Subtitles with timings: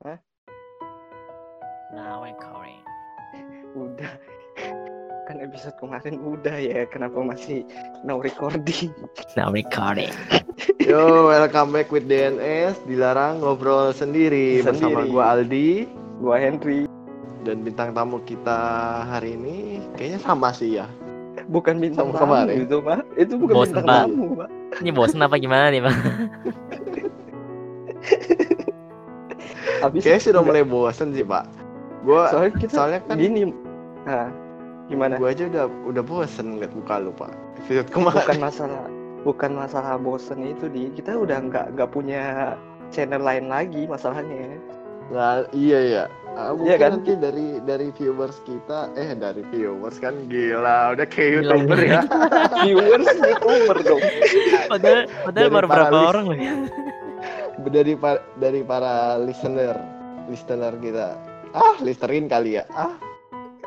[0.00, 0.16] Hah?
[1.92, 2.80] Now recording.
[3.76, 4.12] Udah.
[5.28, 7.62] Kan episode kemarin udah ya, kenapa masih
[8.02, 8.90] no recording?
[9.36, 10.10] Now recording.
[10.80, 12.80] Yo, welcome back with DNS.
[12.84, 15.12] Dilarang ngobrol sendiri, bersama Sendiri.
[15.12, 15.70] gua Aldi
[16.16, 16.84] Gua Henry,
[17.44, 18.60] dan bintang tamu kita
[19.04, 19.56] hari ini
[19.94, 20.88] kayaknya sama sih ya.
[21.46, 22.56] bukan bintang Sama tamu kemarin.
[22.62, 23.00] itu, Pak.
[23.16, 23.96] Itu bukan Bos, bintang Pak.
[24.06, 24.48] tamu, Pak.
[24.80, 25.96] Ini bosan apa gimana nih bang?
[29.80, 31.44] Habis Kayaknya sudah mulai bosen sih, Pak.
[32.04, 33.52] Gua soalnya kita soalnya kan gini.
[34.04, 34.28] Nah,
[34.86, 35.14] gimana?
[35.20, 37.32] gua aja udah udah bosen ngeliat muka lu, Pak.
[37.64, 38.16] Episode kemarin.
[38.24, 38.84] bukan masalah
[39.20, 42.56] bukan masalah bosen itu di kita udah nggak nggak punya
[42.88, 44.56] channel lain lagi masalahnya
[45.10, 46.04] Nah, iya ya.
[46.38, 46.90] Ah, mungkin Iya kan?
[47.02, 52.00] nanti dari dari viewers kita eh dari viewers kan gila udah kayak Gila, youtuber ya
[52.62, 54.02] viewers youtuber dong
[54.70, 56.54] Padahal, padahal baru berapa orang loh ya?
[57.64, 59.74] Dari pa- dari para listener
[60.26, 61.14] listener kita.
[61.50, 62.64] Ah listerin kali ya.
[62.70, 62.94] Ah.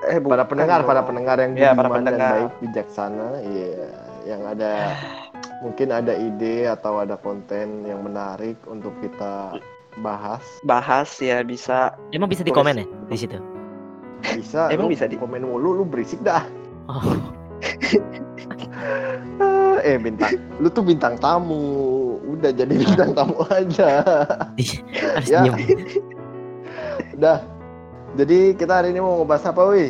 [0.03, 0.89] Eh bukan para pendengar dong.
[0.89, 2.31] para pendengar yang Ya, para budiman dan pendengar.
[2.33, 3.87] baik bijaksana iya.
[4.25, 4.71] Yang ada
[5.59, 9.59] mungkin ada ide atau ada konten yang menarik untuk kita
[9.97, 10.43] bahas.
[10.61, 11.95] Bahas ya bisa.
[12.09, 13.35] Emang bisa di komen ya di situ?
[14.23, 16.47] bisa Emang lu bisa di- komen mulu lu berisik dah.
[16.85, 17.03] Oh,
[19.39, 21.61] Ah, eh bintang lu tuh bintang tamu
[22.43, 23.89] udah jadi bintang tamu aja
[25.15, 25.47] harus Ya.
[27.15, 27.39] udah
[28.13, 29.89] jadi kita hari ini mau ngebahas apa wih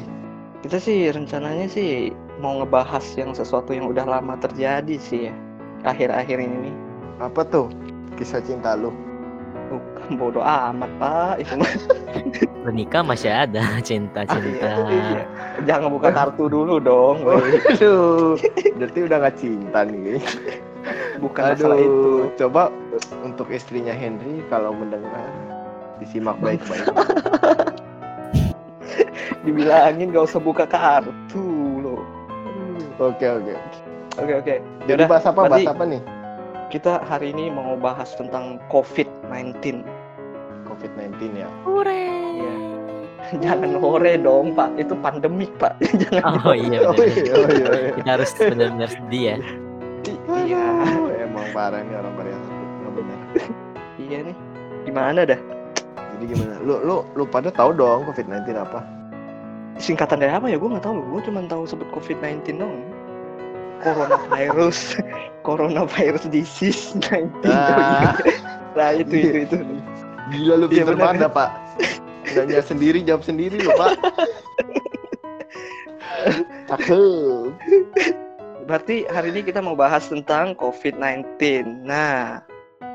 [0.62, 5.34] kita sih rencananya sih mau ngebahas yang sesuatu yang udah lama terjadi sih ya
[5.84, 6.76] akhir-akhir ini nih
[7.20, 7.68] apa tuh
[8.16, 8.94] kisah cinta lu
[9.74, 11.72] Bukan bodoh amat pak itu mah
[12.70, 14.70] Menikah masih ada cinta-cinta.
[14.88, 15.26] Iya.
[15.66, 17.58] jangan buka kartu dulu dong woi.
[17.74, 18.38] Aduh,
[18.78, 20.22] berarti udah gak cinta nih.
[21.20, 22.62] Bukan masalah itu Aduh, coba
[23.24, 25.28] untuk istrinya Henry kalau mendengar
[25.98, 26.84] disimak baik-baik.
[29.44, 31.44] dibilangin gak usah buka kartu
[31.84, 32.02] loh
[33.02, 33.54] Oke oke.
[34.22, 34.56] oke oke
[34.86, 35.50] Jadi bahas apa?
[35.50, 36.02] Bahas apa nih?
[36.70, 39.86] kita hari ini mau bahas tentang COVID-19
[40.66, 41.50] COVID-19 ya.
[41.70, 42.06] Hore.
[42.34, 42.54] Iya.
[43.46, 45.78] Jangan hore dong pak, itu pandemik pak.
[46.02, 46.42] Jangan.
[46.42, 47.92] Oh iya Oh iya, oh iya, iya.
[47.94, 49.38] Kita harus benar-benar sedih ya.
[50.44, 50.66] Iya,
[51.28, 52.64] emang parah nih orang Korea satu.
[52.64, 53.20] Nggak benar.
[54.06, 54.36] iya nih.
[54.84, 55.40] Gimana dah?
[56.14, 56.54] Jadi gimana?
[56.62, 58.84] Lu lu lu pada tahu dong COVID-19 apa?
[59.80, 60.60] Singkatan dari apa ya?
[60.60, 61.02] Gue nggak tahu.
[61.10, 62.76] Gue cuma tahu sebut COVID-19 dong.
[63.84, 64.96] Coronavirus,
[65.44, 67.28] coronavirus disease 19.
[67.52, 68.16] Ah.
[68.80, 69.56] Nah itu itu itu.
[70.32, 71.04] Gila lu Iya, pinter benar.
[71.04, 71.50] banget dah, Pak.
[72.32, 73.92] Nanya sendiri jawab sendiri lu, Pak.
[76.72, 77.52] Cakep.
[78.64, 81.36] Berarti hari ini kita mau bahas tentang COVID-19.
[81.84, 82.40] Nah,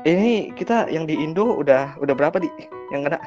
[0.03, 2.49] ini kita yang di Indo udah udah berapa di
[2.89, 3.21] yang kena?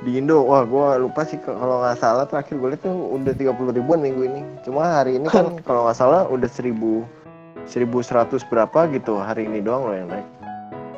[0.00, 3.76] Di Indo, wah gua lupa sih kalau nggak salah terakhir gue lihat tuh udah 30
[3.76, 4.40] ribuan minggu ini.
[4.66, 6.74] Cuma hari ini kan kalau nggak salah udah 1000
[7.68, 10.26] 1100 berapa gitu hari ini doang loh yang naik.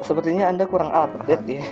[0.07, 1.67] Sepertinya anda kurang update ya.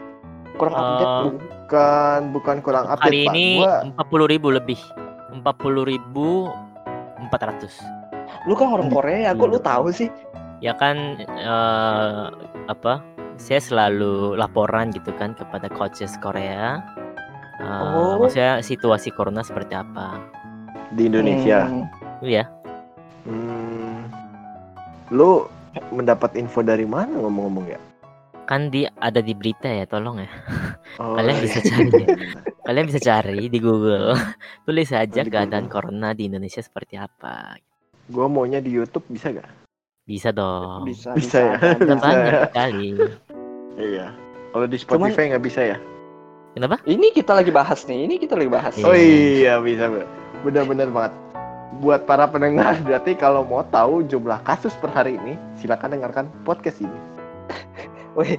[0.58, 1.14] Kurang Eh, update.
[1.40, 3.34] Bukan bukan kurang update Hari Pak.
[3.38, 4.80] ini Gua 40 ribu lebih.
[5.30, 6.50] 40 ribu
[7.30, 7.99] 400.
[8.44, 10.08] Lu kan orang Korea, kok lu tahu sih?
[10.60, 12.24] Ya kan eh,
[12.66, 13.00] apa?
[13.40, 16.80] Saya selalu laporan gitu kan kepada coaches Korea.
[17.56, 18.16] Eh, Oh.
[18.16, 20.16] Maksudnya situasi corona seperti apa?
[20.90, 21.70] di Indonesia.
[21.70, 21.86] Hmm.
[22.18, 22.50] Iya.
[23.22, 24.10] Hmm.
[25.08, 25.46] Lu
[25.90, 27.78] mendapat info dari mana ngomong-ngomong ya?
[28.42, 30.30] Kan di ada di berita ya, tolong ya.
[30.98, 31.44] Oh, Kalian iya.
[31.46, 32.06] bisa cari ya.
[32.66, 34.18] Kalian bisa cari di Google.
[34.66, 35.94] Tulis saja Oh, keadaan Google.
[35.94, 37.54] corona di Indonesia seperti apa.
[38.10, 39.46] Gua maunya di YouTube bisa gak?
[40.04, 40.82] Bisa dong.
[40.84, 41.54] Bisa, Bisa ya?
[41.54, 41.70] ada.
[41.78, 42.40] Bisa Bisa banyak ya?
[42.50, 42.88] sekali.
[43.78, 44.06] Iya.
[44.50, 45.78] Kalau di Spotify nggak bisa ya?
[46.50, 46.82] Kenapa?
[46.82, 48.74] Ini kita lagi bahas nih, ini kita lagi bahas.
[48.74, 48.84] Iya.
[48.84, 50.06] Oh iya bisa Mbak.
[50.42, 51.12] benar-benar banget.
[51.78, 56.82] Buat para pendengar berarti kalau mau tahu jumlah kasus per hari ini silakan dengarkan podcast
[56.82, 56.98] ini.
[58.18, 58.34] Weh,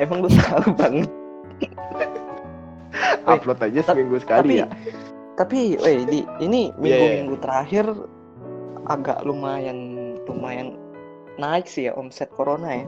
[0.00, 1.04] emang lu tahu bang?
[3.28, 4.66] Upload aja seminggu sekali tapi, ya.
[5.36, 7.84] tapi, weh, di ini Iya, minggu-minggu terakhir
[8.90, 9.78] agak lumayan,
[10.26, 10.74] lumayan
[11.38, 12.86] naik sih ya omset corona ya.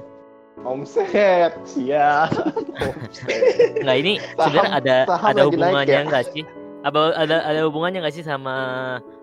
[0.63, 2.29] Omset, siap.
[2.77, 3.81] Omset.
[3.81, 6.05] Nggak ini Saham- sebenarnya ada saham ada hubungannya ya?
[6.05, 6.45] nggak sih?
[6.83, 8.55] Apa ada ada hubungannya nggak sih sama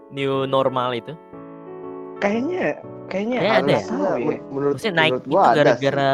[0.10, 1.14] new normal itu?
[2.20, 3.80] Kayaknya, kayaknya Kayaknya ada ya?
[3.80, 4.12] ya.
[4.18, 6.12] Men- Menurut, Maksudnya naik menurut itu gua gara-gara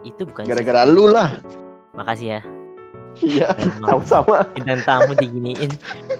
[0.00, 0.50] itu bukan sih?
[0.54, 1.28] gara-gara lu lah.
[1.92, 2.40] Makasih ya.
[3.18, 3.48] Iya,
[3.82, 4.46] sama-sama.
[4.54, 5.68] bintang tamu diginiin.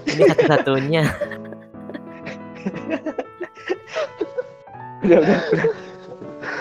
[0.05, 1.07] Ini satu-satunya.
[5.01, 5.39] Udah, udah, udah.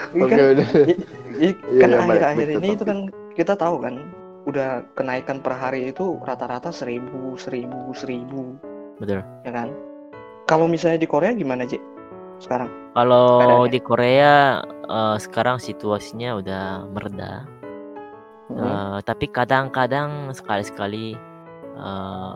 [0.10, 0.68] Ini Oke, kan, udah.
[0.88, 1.08] i-
[1.40, 3.00] Iya, kan iya, baik, akhir-akhir ini itu kan
[3.38, 3.96] kita tahu kan
[4.44, 8.58] udah kenaikan per hari itu rata-rata seribu seribu seribu.
[9.00, 9.24] Betul.
[9.46, 9.72] Ya kan?
[10.50, 11.78] Kalau misalnya di Korea gimana Ji?
[12.42, 12.68] Sekarang?
[12.98, 14.60] Kalau di Korea
[14.90, 17.46] eh, sekarang situasinya udah mereda.
[18.50, 18.58] Hmm.
[18.60, 21.14] Eh, tapi kadang-kadang sekali-sekali
[21.78, 22.34] eh,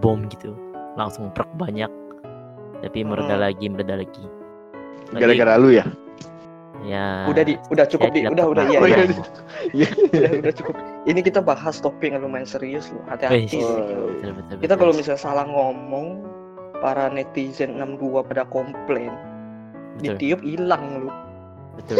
[0.00, 0.56] bom gitu.
[0.98, 1.92] Langsung truk banyak
[2.80, 3.44] tapi mereda Hmm.
[3.44, 4.24] lagi mereda lagi.
[5.10, 5.84] Gara-gara lu ya?
[6.86, 7.26] ya.
[7.28, 7.54] Udah di.
[7.68, 8.20] Udah cukup saya di.
[8.24, 8.64] tidak udah udah.
[8.68, 8.96] iya Oh, iya.
[9.04, 9.18] Iya.
[9.76, 9.88] Iya.
[10.16, 10.74] udah udah cukup.
[11.04, 13.04] Ini kita bahas topik yang lumayan serius loh.
[13.08, 13.60] Hati-hati.
[13.60, 14.08] Oh,
[14.60, 16.24] kita kalau misalnya salah ngomong
[16.80, 19.12] para netizen 62 pada komplain.
[20.00, 21.10] Betul, ditiup hilang lu.
[21.76, 21.96] Betul.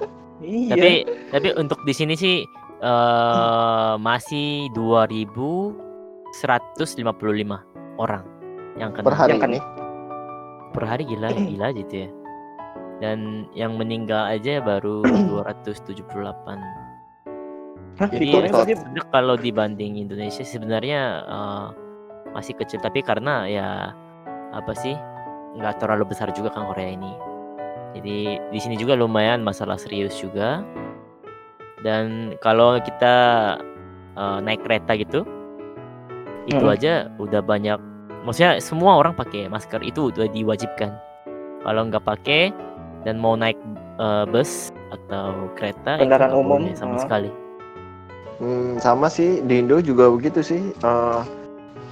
[0.40, 0.72] iya.
[0.72, 0.92] Tapi
[1.28, 2.40] tapi untuk di sini sih
[2.82, 6.40] eh masih 2155
[8.00, 8.24] orang
[8.80, 9.04] yang kena.
[9.04, 9.60] Per hari Yang ini.
[10.72, 12.10] Per hari gila gila gitu ya.
[13.02, 16.02] Dan yang meninggal aja baru 278
[18.00, 20.40] Hah, jadi sebenarnya kalau dibanding Indonesia.
[20.42, 21.66] Sebenarnya eh,
[22.32, 23.68] masih kecil tapi karena ya
[24.56, 24.96] apa sih
[25.60, 27.12] nggak terlalu besar juga kan Korea ini.
[27.92, 30.64] Jadi di sini juga lumayan masalah serius juga.
[31.84, 33.14] Dan kalau kita
[34.16, 35.28] eh, naik kereta gitu
[36.48, 36.74] itu Hmm.
[36.74, 37.78] aja udah banyak
[38.22, 40.94] maksudnya semua orang pakai masker itu udah diwajibkan
[41.60, 42.50] kalau nggak pakai
[43.02, 43.58] dan mau naik
[43.98, 47.02] eh, bus atau kereta itu Kendaraan umum, boleh sama ah.
[47.02, 47.30] sekali
[48.42, 50.74] Hmm, sama sih di Indo juga begitu sih.
[50.74, 51.20] Eh,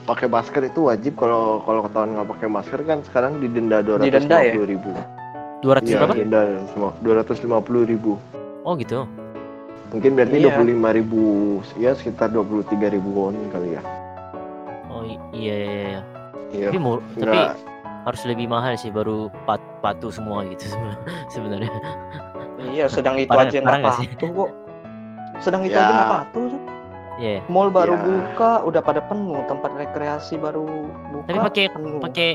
[0.03, 4.07] pakai masker itu wajib kalau kalau ketahuan nggak pakai masker kan sekarang didenda dua ratus
[4.11, 4.53] Didenda ya?
[4.59, 4.91] ribu.
[5.63, 6.15] 200 Iya, berapa?
[6.17, 6.41] denda
[6.75, 8.19] semua dua ratus lima puluh ribu.
[8.67, 9.07] Oh gitu.
[9.95, 10.43] Mungkin berarti Iya.
[10.43, 11.23] dua puluh lima ribu,
[11.77, 13.83] ya sekitar dua puluh tiga ribu won kali ya.
[14.91, 16.03] Oh i- iya iya iya.
[16.51, 16.69] Iya.
[16.69, 17.39] Tapi mur- tapi
[18.01, 20.67] harus lebih mahal sih baru pat patuh semua gitu
[21.35, 21.71] sebenarnya.
[22.67, 24.51] iya sedang itu aja nggak patuh kok
[25.39, 25.81] sedang itu Ya.
[25.81, 26.61] aja nggak patuh tuh.
[27.17, 27.45] Iya.
[27.47, 28.01] mall baru Ya.
[28.01, 30.65] buka udah pada penuh tempat rekreasi baru
[31.11, 31.65] buka Tapi pakai
[32.01, 32.29] pakai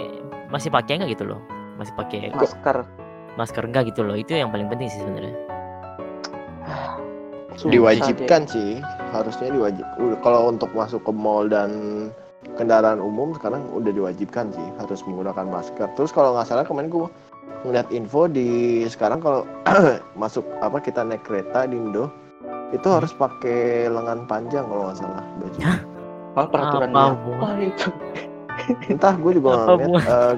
[0.48, 1.42] masih pakai nggak gitu loh?
[1.76, 2.78] Masih pakai masker
[3.36, 4.14] masker enggak gitu loh?
[4.14, 5.34] Itu yang paling penting sih sebenarnya.
[7.66, 8.80] Diwajibkan sih,
[9.10, 9.86] harusnya diwajib.
[9.96, 11.72] udah- Kalau untuk masuk ke mall dan
[12.56, 15.88] kendaraan umum sekarang udah diwajibkan sih harus menggunakan masker.
[15.94, 17.08] Terus kalau nggak salah kemarin gua
[17.62, 18.48] ngeliat info di
[18.86, 19.44] sekarang kalau
[20.22, 22.10] masuk apa kita naik kereta di Indo
[22.72, 22.98] itu Hmm.
[22.98, 25.60] harus pakai lengan panjang kalau nggak salah baju.
[25.62, 25.78] oh,
[26.36, 27.56] Apa apa, hubungan?
[27.64, 27.88] itu
[28.88, 29.78] Entah gue juga Apa nggak ngeliat.
[29.78, 30.04] hubungan?
[30.06, 30.34] Eh,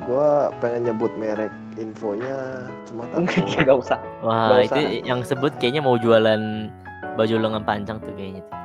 [0.00, 0.28] gue
[0.58, 2.36] pengen nyebut merek infonya
[2.84, 3.60] cuma enggak takut.
[3.60, 5.04] nggak usah Wah, itu usah.
[5.04, 6.72] yang sebut kayaknya mau jualan
[7.14, 8.42] baju lengan panjang tuh kayaknya.
[8.42, 8.56] tuh.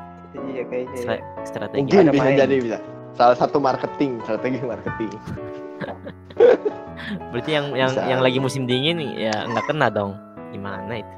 [0.54, 1.82] Iya kayaknya Stra- strategi.
[1.82, 2.38] Mungkin bisa main.
[2.38, 2.78] jadi bisa.
[3.14, 5.12] Salah satu marketing, strategi marketing.
[7.30, 8.06] Berarti yang yang Bisa.
[8.08, 10.16] yang lagi musim dingin ya nggak kena dong.
[10.50, 11.14] Gimana itu?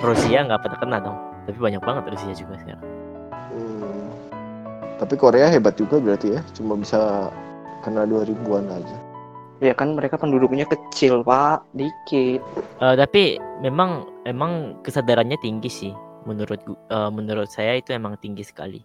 [0.00, 1.18] Rusia nggak pada kena dong.
[1.44, 2.84] Tapi banyak banget Rusia juga sekarang.
[3.50, 4.08] Hmm.
[4.98, 7.30] Tapi Korea hebat juga berarti ya, cuma bisa
[7.80, 8.98] kena 2000-an aja.
[9.58, 12.38] ya kan mereka penduduknya kecil pak dikit
[12.78, 13.22] Eh, tapi
[13.58, 15.90] memang emang kesadarannya tinggi sih
[16.28, 18.84] menurut eh, menurut saya itu emang tinggi sekali.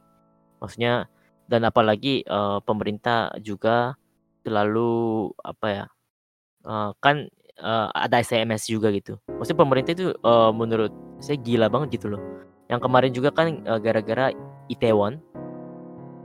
[0.63, 1.11] Maksudnya
[1.51, 3.99] dan apalagi eh, pemerintah juga
[4.47, 5.85] selalu apa ya?
[6.63, 7.15] eh, kan
[7.59, 9.19] eh, ada SMS juga gitu.
[9.27, 12.21] Maksudnya pemerintah itu eh, menurut saya gila banget gitu loh.
[12.71, 14.31] Yang kemarin juga kan eh, gara-gara
[14.71, 15.19] Itaewon.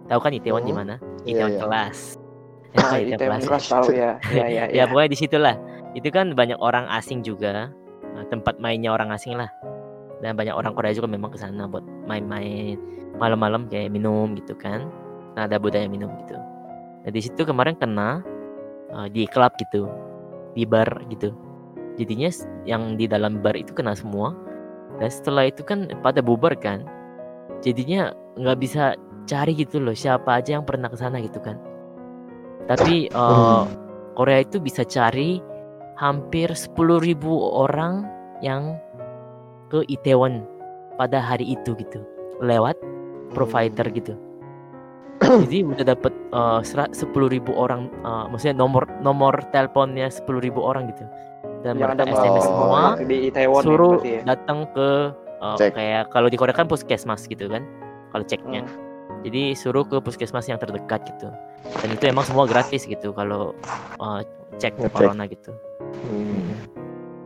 [0.08, 0.81] Tahu kan Itaewon di Hmm.
[0.87, 0.94] mana?
[1.27, 1.60] Iya, Itaewon iya.
[1.67, 1.98] kelas.
[2.79, 3.67] ah, Itaewon itu yang kelas.
[3.67, 5.56] tahu ya ya ya, ya pokoknya di situlah
[5.96, 7.72] itu kan banyak orang asing juga
[8.15, 9.46] Nah, tempat mainnya orang asing lah
[10.22, 12.79] dan banyak orang Korea juga memang ke sana buat main-main
[13.19, 14.87] malam-malam kayak minum gitu kan.
[15.34, 16.34] Nah ada budaya minum gitu.
[17.05, 18.22] Nah di situ kemarin kena
[18.94, 19.87] uh, di klub gitu
[20.55, 21.34] di bar gitu.
[21.98, 22.31] Jadinya
[22.67, 24.34] yang di dalam bar itu kena semua.
[24.98, 26.87] Dan setelah itu kan pada bubar kan.
[27.63, 28.94] Jadinya nggak bisa
[29.27, 31.58] cari gitu loh siapa aja yang pernah ke sana gitu kan.
[32.70, 33.67] Tapi uh,
[34.15, 35.39] Korea itu bisa cari
[35.98, 36.79] hampir 10.000
[37.34, 38.06] orang
[38.39, 38.79] yang
[39.69, 40.44] ke Itaewon
[40.96, 42.01] pada hari itu gitu
[42.41, 42.75] lewat
[43.32, 44.15] provider gitu.
[45.46, 47.10] Jadi udah dapat uh, sera- 10.000
[47.51, 51.05] orang uh, maksudnya nomor nomor teleponnya 10.000 orang gitu.
[51.67, 52.46] Dan yang mereka SMS Oh.
[52.46, 54.20] semua di Itaewon ya, suruh ya.
[54.22, 55.10] datang ke
[55.43, 55.75] uh, Cek.
[55.75, 57.67] kayak kalau di Korea kan puskesmas gitu kan.
[58.15, 58.63] Kalau ceknya.
[58.63, 59.27] Hmm.
[59.27, 61.29] Jadi suruh ke puskesmas yang terdekat gitu.
[61.82, 63.53] Dan itu emang semua gratis gitu kalau
[63.98, 64.22] uh,
[64.56, 64.94] cek Ngecek.
[64.94, 65.51] corona gitu.
[66.06, 66.55] Hmm.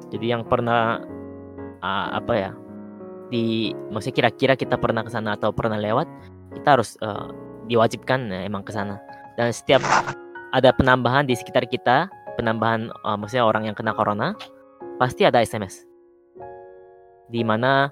[0.09, 1.05] Jadi yang pernah
[1.83, 2.51] uh, apa ya
[3.33, 6.05] di maksudnya kira-kira kita pernah ke sana atau pernah lewat,
[6.53, 7.33] kita harus uh,
[7.65, 9.01] diwajibkan ya, emang ke sana.
[9.41, 9.81] Dan setiap
[10.53, 14.37] ada penambahan di sekitar kita, penambahan uh, maksudnya orang yang kena corona,
[15.01, 15.89] pasti ada SMS.
[17.33, 17.89] Di mana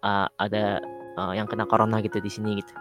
[0.00, 0.80] uh, ada
[1.20, 2.72] eh, yang kena corona gitu di sini gitu.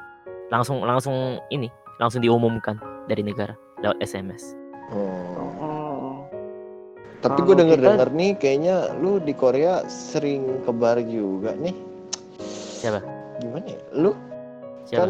[0.47, 1.67] Langsung langsung ini
[1.99, 2.79] langsung diumumkan
[3.11, 3.51] dari negara
[3.83, 4.55] lewat SMS.
[4.95, 5.86] Oh.
[7.17, 11.73] Tapi gue denger kita- denger nih kayaknya lu di Korea sering ke bar juga nih.
[12.77, 13.01] Siapa?
[13.37, 13.79] Gimana ya?
[13.91, 14.11] Lu
[14.83, 14.99] Siapa?
[14.99, 15.09] kan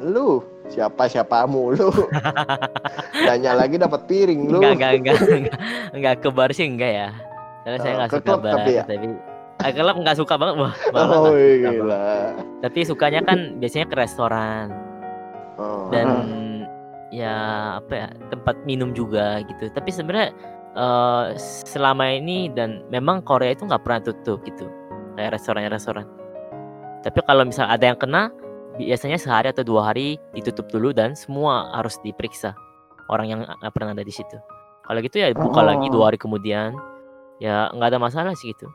[0.00, 1.88] lu siapa siapamu lu?
[3.26, 4.58] Nanya lagi dapat piring lu.
[4.58, 5.58] Enggak, enggak, enggak, enggak,
[5.92, 7.08] enggak ke bar sih enggak ya.
[7.60, 8.84] Karena saya Oh, enggak ke suka bar, tapi ya?
[8.84, 9.06] tapi
[9.58, 10.74] Ah, klub enggak suka banget, wah.
[10.88, 11.72] Oh nggak suka banget.
[11.74, 12.06] gila.
[12.62, 14.66] Tapi sukanya kan biasanya ke restoran
[15.58, 15.90] Oh.
[15.90, 16.06] dan
[17.10, 17.34] ya
[17.76, 19.66] apa ya tempat minum juga gitu.
[19.68, 20.30] Tapi sebenarnya
[20.78, 21.24] eh,
[21.66, 24.70] selama ini dan memang Korea itu nggak pernah tutup gitu
[25.18, 26.06] kayak restoran-restoran.
[27.02, 28.30] Tapi kalau misal ada yang kena
[28.78, 32.54] biasanya sehari atau dua hari ditutup dulu dan semua harus diperiksa
[33.10, 33.40] orang yang
[33.74, 34.38] pernah ada di situ.
[34.86, 35.98] Kalau gitu ya buka lagi Oh.
[35.98, 36.72] dua hari kemudian
[37.42, 38.70] ya nggak ada masalah sih gitu.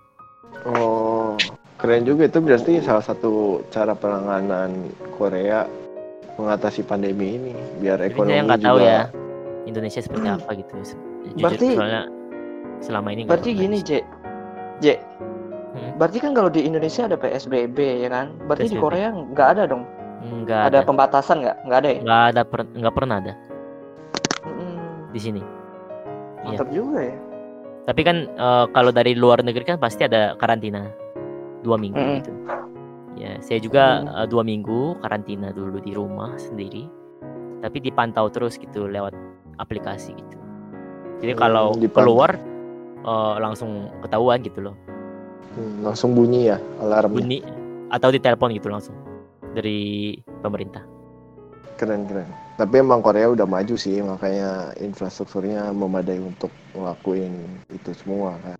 [0.67, 1.33] Oh,
[1.79, 5.65] keren juga itu berarti salah satu cara penanganan Korea
[6.38, 8.69] mengatasi pandemi ini biar ekonomi saya nggak juga.
[8.69, 9.01] tahu ya
[9.65, 10.74] Indonesia seperti apa gitu.
[11.25, 12.03] Jujur Berarti- soalnya
[12.79, 13.77] selama ini Berarti gini.
[13.79, 14.03] J.
[14.79, 14.99] J.
[15.73, 15.91] Hmm.
[15.97, 18.35] Berarti kan kalau di Indonesia ada PSBB ya kan?
[18.43, 18.83] Berarti di PSBB.
[18.83, 19.83] Korea nggak ada dong?
[20.23, 21.57] nggak Ada ada pembatasan nggak?
[21.63, 21.99] Nggak ada ya?
[21.99, 23.33] nggak ada per- nggak pernah ada
[24.41, 24.77] Hmm,
[25.09, 25.41] di sini.
[26.43, 26.59] Iya.
[26.59, 27.17] mantap juga ya.
[27.83, 30.87] Tapi kan eh, kalau dari luar negeri kan pasti ada karantina
[31.59, 32.17] dua minggu Mm-mm.
[32.19, 32.31] gitu.
[33.13, 34.07] Ya, saya juga Mm.
[34.13, 36.87] eh, dua minggu karantina dulu di rumah sendiri.
[37.59, 39.15] Tapi dipantau terus gitu lewat
[39.57, 40.37] aplikasi gitu.
[41.23, 42.03] Jadi Hmm, kalau dipantau.
[42.03, 42.31] keluar
[42.99, 44.75] eh, langsung ketahuan gitu loh.
[45.55, 47.15] Hmm, langsung bunyi ya alarmnya.
[47.15, 47.39] Bunyi
[47.87, 48.95] atau ditelepon gitu langsung
[49.55, 50.83] dari pemerintah.
[51.79, 52.27] Keren keren.
[52.53, 57.33] Tapi emang Korea udah maju sih makanya infrastrukturnya memadai untuk ngelakuin
[57.71, 58.57] itu semua kan.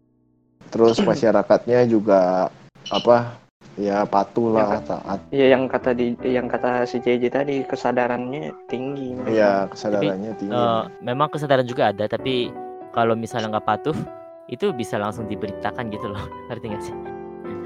[0.72, 2.48] Terus masyarakatnya juga
[2.88, 3.43] apa
[3.76, 5.20] ya patuh lah taat.
[5.30, 9.18] Iya yang kata di yang kata si JJ tadi kesadarannya tinggi.
[9.18, 9.34] mereka.
[9.34, 10.54] Ya kesadarannya tinggi.
[10.54, 12.54] Eh, memang kesadaran juga ada tapi
[12.94, 13.98] kalau misalnya nggak patuh
[14.46, 16.96] itu bisa langsung diberitakan gitu loh ngerti nggak sih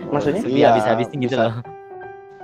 [0.07, 0.39] Maksudnya?
[0.41, 1.55] Iya, habis-habisin gitu bisa- loh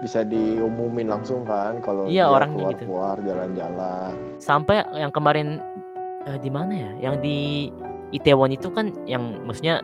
[0.03, 2.83] bisa diumumin langsung kan kalau Iya, orangnya keluar gitu.
[2.83, 4.11] keluar jalan-jalan.
[4.35, 5.63] sampai yang kemarin
[6.27, 7.71] eh, di mana ya yang di
[8.11, 9.79] Itaewon itu kan yang maksudnya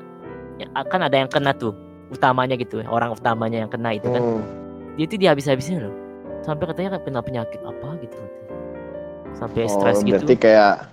[0.59, 1.71] ya, kan ada yang kena tuh
[2.09, 4.43] utamanya gitu orang utamanya yang kena itu kan Hmm.
[4.95, 5.93] dia itu dihabis-habisin loh
[6.41, 8.19] sampai katanya kena penyakit apa gitu
[9.35, 10.89] sampai Oh, stres berarti gitu kayak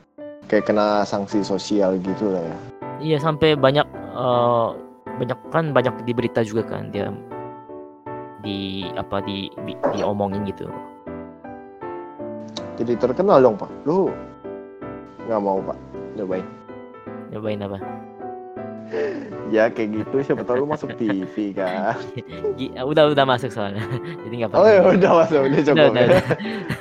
[0.46, 2.56] kayak kena sanksi sosial gitu lah ya.
[2.98, 4.68] iya sampai banyak eh,
[5.16, 7.08] banyak kan banyak di berita juga kan dia
[8.40, 10.68] di apa di, di diomongin gitu
[12.76, 13.72] Jadi terkenal dong pak.
[13.88, 14.12] Lu
[15.24, 15.78] nggak mau pak
[16.14, 16.44] cobain?
[17.26, 17.80] nyobain apa
[19.50, 21.98] Ya kayak gitu siapa tahu lu masuk TV kan.
[22.82, 23.82] Udah udah masuk soalnya
[24.26, 25.74] jadi nggak Oh apa-apa ya udah masuk udah coba.
[25.74, 26.22] udah, udah, udah.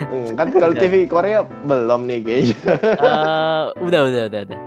[0.05, 0.81] Hmm, kan kalau Udah.
[0.81, 2.57] TV Korea belum nih kayaknya.
[2.81, 4.59] Eh, udah udah udah udah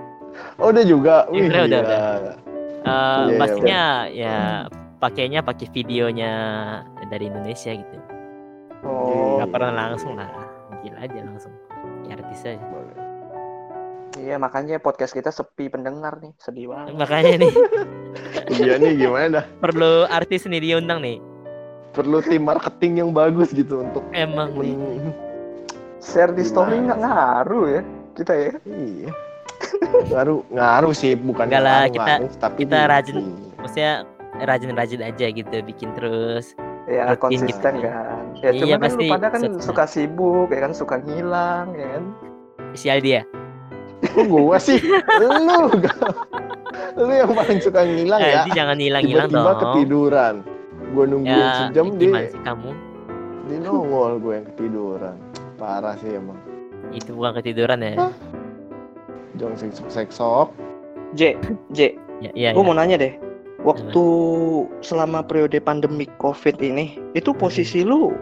[0.58, 1.26] Oh udah juga.
[1.30, 1.98] Iya, Wih, udah, udah, gila.
[1.98, 2.34] Eh,
[2.78, 4.36] Iya, iya, pastinya ya
[4.98, 6.32] pakainya pakai videonya
[7.06, 7.96] dari Indonesia gitu
[8.86, 10.30] Oh, nggak pernah langsung lah
[10.80, 11.50] gila aja langsung
[12.06, 12.62] ya artis aja
[14.18, 16.92] iya makanya podcast kita sepi pendengar nih, sedih banget.
[16.94, 17.54] makanya nih
[18.58, 19.44] Iya nih gimana dah.
[19.58, 21.18] perlu artis nih diundang nih
[21.90, 24.74] Perlu tim marketing yang bagus gitu untuk emang nih
[25.98, 27.82] Share di story nggak ngaruh ya
[28.12, 28.50] kita ya.
[28.64, 29.10] Iya.
[30.08, 33.16] Ngaruh, ngaruh sih bukan Enggak lah, ngaruh, kita- ngaruh, tapi kita di- rajin.
[33.56, 33.92] maksudnya
[34.40, 36.54] rajin-rajin aja gitu bikin terus
[36.86, 37.84] Ya Rutin konsisten gitu.
[37.84, 38.24] kan.
[38.34, 41.86] Ya Iya, cuma kan lu pasti pada kan suka sibuk, ya kan suka ngilang, ya
[41.92, 42.04] kan.
[42.72, 43.22] sial dia
[44.14, 44.78] Kok gua sih?
[45.20, 45.68] lu
[46.98, 48.34] lu yang paling suka ngilang eh, ya.
[48.42, 50.34] jadi jangan hilang-hilang Tiba-tiba dong ketiduran.
[50.94, 52.70] Gua nungguin ya sejam gimana sih kamu
[53.48, 55.16] dia nongol gue yang ketiduran.
[55.56, 56.36] Parah sih emang.
[56.88, 58.08] itu bukan ketiduran ya
[59.36, 60.46] Jong seksop seksop.
[61.12, 61.36] J,
[61.76, 62.66] J, ya iya gue ya.
[62.66, 63.12] mau nanya deh.
[63.64, 64.04] Waktu
[64.80, 68.14] selama periode pandemi COVID ini, itu posisi lu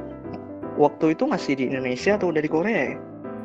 [0.81, 2.81] waktu itu masih di Indonesia atau udah di Korea?
[2.90, 2.97] ya?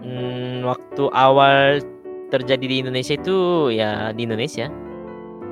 [0.01, 1.83] Hmm, waktu awal
[2.31, 3.37] terjadi di Indonesia itu
[3.69, 4.71] ya di Indonesia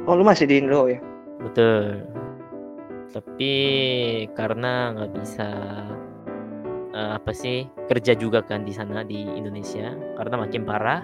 [0.04, 0.98] Oh, lu masih di Indo ya?
[1.40, 2.04] betul
[3.10, 3.54] tapi
[4.32, 5.48] karena nggak bisa
[6.92, 11.02] eh, apa sih kerja juga kan di sana di Indonesia karena makin parah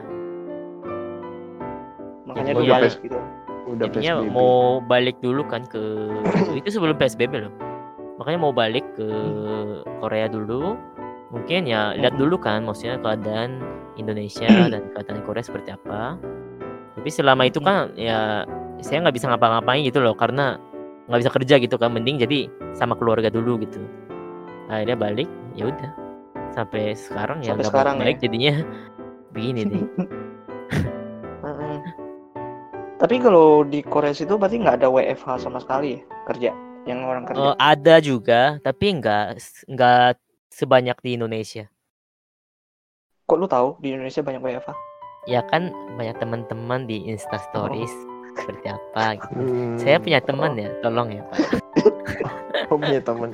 [2.26, 3.18] Makanya ya- balik gitu.
[3.66, 4.30] Udah jadinya PSBB.
[4.30, 5.82] mau balik dulu kan ke
[6.54, 7.54] itu sebelum PSBB loh
[8.16, 9.08] makanya mau balik ke
[10.00, 10.78] Korea dulu
[11.34, 13.62] mungkin ya lihat dulu kan maksudnya keadaan
[13.98, 16.20] Indonesia dan keadaan Korea seperti apa
[16.96, 18.46] tapi selama itu kan ya
[18.82, 20.58] saya nggak bisa ngapa-ngapain gitu loh karena
[21.10, 23.82] nggak bisa kerja gitu kan mending jadi sama keluarga dulu gitu
[24.70, 25.92] akhirnya balik ya udah
[26.54, 28.22] sampai sekarang ya Sampai nggak sekarang baik ya?
[28.26, 28.54] jadinya
[29.36, 29.86] begini deh
[31.46, 31.78] Mm-mm.
[32.96, 36.52] Tapi kalau di Korea situ berarti nggak ada WFH sama sekali ya kerja
[36.90, 37.38] yang orang kerja.
[37.38, 39.38] Oh, ada juga tapi nggak
[39.70, 40.10] nggak
[40.56, 41.68] sebanyak di Indonesia
[43.26, 44.72] Kok lu tahu di Indonesia banyak WFH?
[45.26, 47.90] ya kan banyak teman-teman di Insta Stories
[48.38, 49.42] seperti apa gitu.
[49.42, 51.38] Hmm, Saya punya teman ya, tolong ya Pak.
[52.70, 53.34] oh, punya temen.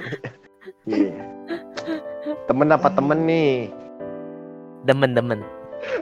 [0.88, 1.12] Iya.
[2.48, 3.68] Temen apa temen nih?
[4.88, 5.44] Demen-demen,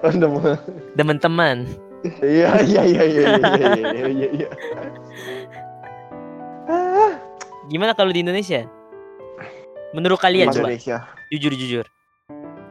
[0.06, 0.56] Oh, temen.
[0.94, 1.66] demen-teman.
[2.22, 4.50] Iya iya iya iya iya iya iya iya.
[6.70, 7.18] Ah,
[7.66, 8.70] Gimana kalau di Indonesia?
[9.90, 10.98] Menurut kalian coba, Indonesia.
[11.30, 11.86] jujur-jujur,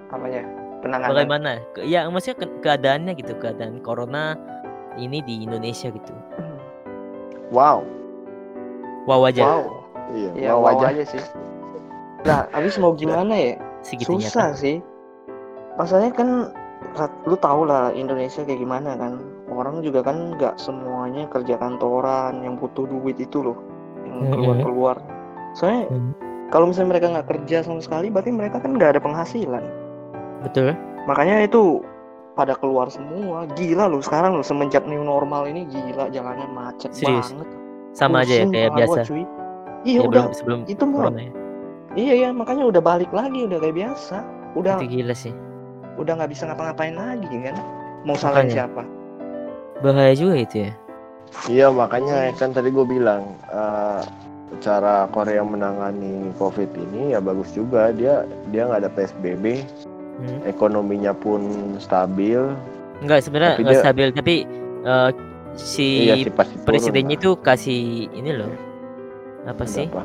[0.08, 0.42] Apanya?
[0.78, 1.10] Penanganan.
[1.10, 1.50] bagaimana?
[1.74, 4.38] Ke- Ya maksudnya ke- keadaannya gitu, keadaan corona
[4.94, 6.14] ini di Indonesia gitu.
[7.50, 7.82] Wow.
[9.04, 9.62] Wow aja, Wow.
[10.08, 10.86] Iya, Iya, wow, wow aja.
[10.94, 11.22] aja sih.
[12.22, 13.54] Nah, habis mau gimana ya?
[13.80, 14.56] segitunya Susah kan.
[14.56, 14.76] sih.
[15.74, 16.28] Masalahnya kan
[17.24, 19.20] lu tau lah Indonesia kayak gimana kan.
[19.48, 23.58] Orang juga kan nggak semuanya kerja kantoran yang butuh duit itu loh.
[24.02, 24.96] Yang keluar-keluar.
[25.52, 25.88] Soalnya.
[26.48, 29.64] Kalau misalnya mereka nggak kerja sama sekali berarti mereka kan nggak ada penghasilan.
[30.42, 30.72] Betul.
[31.04, 31.82] Makanya itu
[32.32, 33.44] pada keluar semua.
[33.52, 37.34] Gila lu sekarang lu semenjak new normal ini gila jalanan macet Serius?
[37.34, 37.48] banget.
[37.92, 39.08] Sama aja ya Pusing kayak kepala gua, biasa.
[39.08, 39.22] cuy.
[39.78, 41.30] Iya Ya, udah belum sebelum itu mah ya.
[41.96, 44.16] Iya ya makanya udah balik lagi udah kayak biasa.
[44.54, 45.34] Udah Itu gila sih.
[45.98, 47.56] udah nggak bisa ngapa-ngapain lagi kan.
[48.06, 48.54] Mau salahin Makanya.
[48.54, 48.82] siapa?
[49.82, 50.72] Bahaya juga itu ya.
[51.44, 54.00] Iya makanya kan tadi gue bilang eh,
[54.58, 57.90] cara Korea menangani COVID ini ya bagus juga.
[57.90, 59.44] Dia dia nggak ada PSBB
[60.18, 60.42] Hmm.
[60.44, 61.46] ekonominya pun
[61.78, 62.42] stabil.
[62.98, 64.34] Enggak sebenarnya nggak dia- stabil tapi
[64.82, 65.10] eh,
[65.54, 67.20] si iya turun presidennya lah.
[67.20, 67.80] itu kasih
[68.12, 68.50] ini loh.
[69.44, 69.86] Apa Ada sih?
[69.86, 70.02] Apa?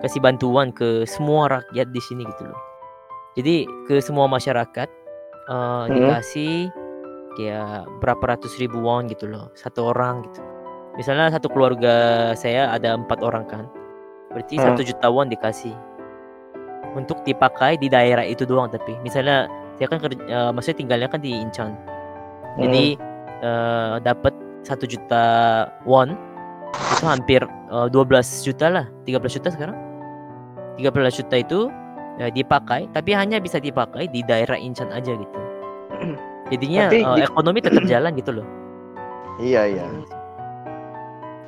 [0.00, 2.60] kasih bantuan ke semua rakyat di sini gitu loh.
[3.32, 4.88] Jadi ke semua masyarakat
[5.46, 6.68] eh, dikasih
[7.30, 9.48] kayak berapa ratus ribu won gitu loh.
[9.54, 10.40] Satu orang gitu
[10.94, 11.94] misalnya satu keluarga
[12.32, 13.64] saya ada empat orang kan
[14.28, 14.72] berarti Hmm.
[14.72, 15.74] satu juta won dikasih.
[16.90, 18.98] Untuk dipakai di daerah itu doang tapi.
[19.00, 21.74] Misalnya saya kan kerja, eh, maksudnya tinggalnya kan di Incheon.
[22.56, 22.98] Jadi
[23.40, 25.24] eh, dapat satu juta
[25.82, 26.14] won
[26.94, 28.86] itu hampir eh, 12 juta lah.
[29.02, 29.78] 13 juta sekarang.
[30.78, 31.60] 13 juta itu
[32.18, 35.38] eh, dipakai tapi hanya bisa dipakai di daerah Incheon aja gitu.
[36.50, 38.46] Jadinya Tapi di- ekonomi tetap jalan gitu loh.
[39.38, 39.86] Iya iya.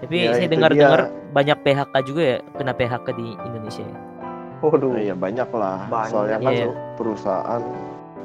[0.03, 1.31] Tapi Ya, saya dengar-dengar dia.
[1.31, 3.99] banyak PHK juga ya kena PHK di Indonesia ya.
[4.61, 4.91] Waduh.
[4.91, 5.79] Nah, iya banyak lah.
[5.87, 6.67] Banyak, Soalnya kan iya.
[6.95, 7.63] perusahaan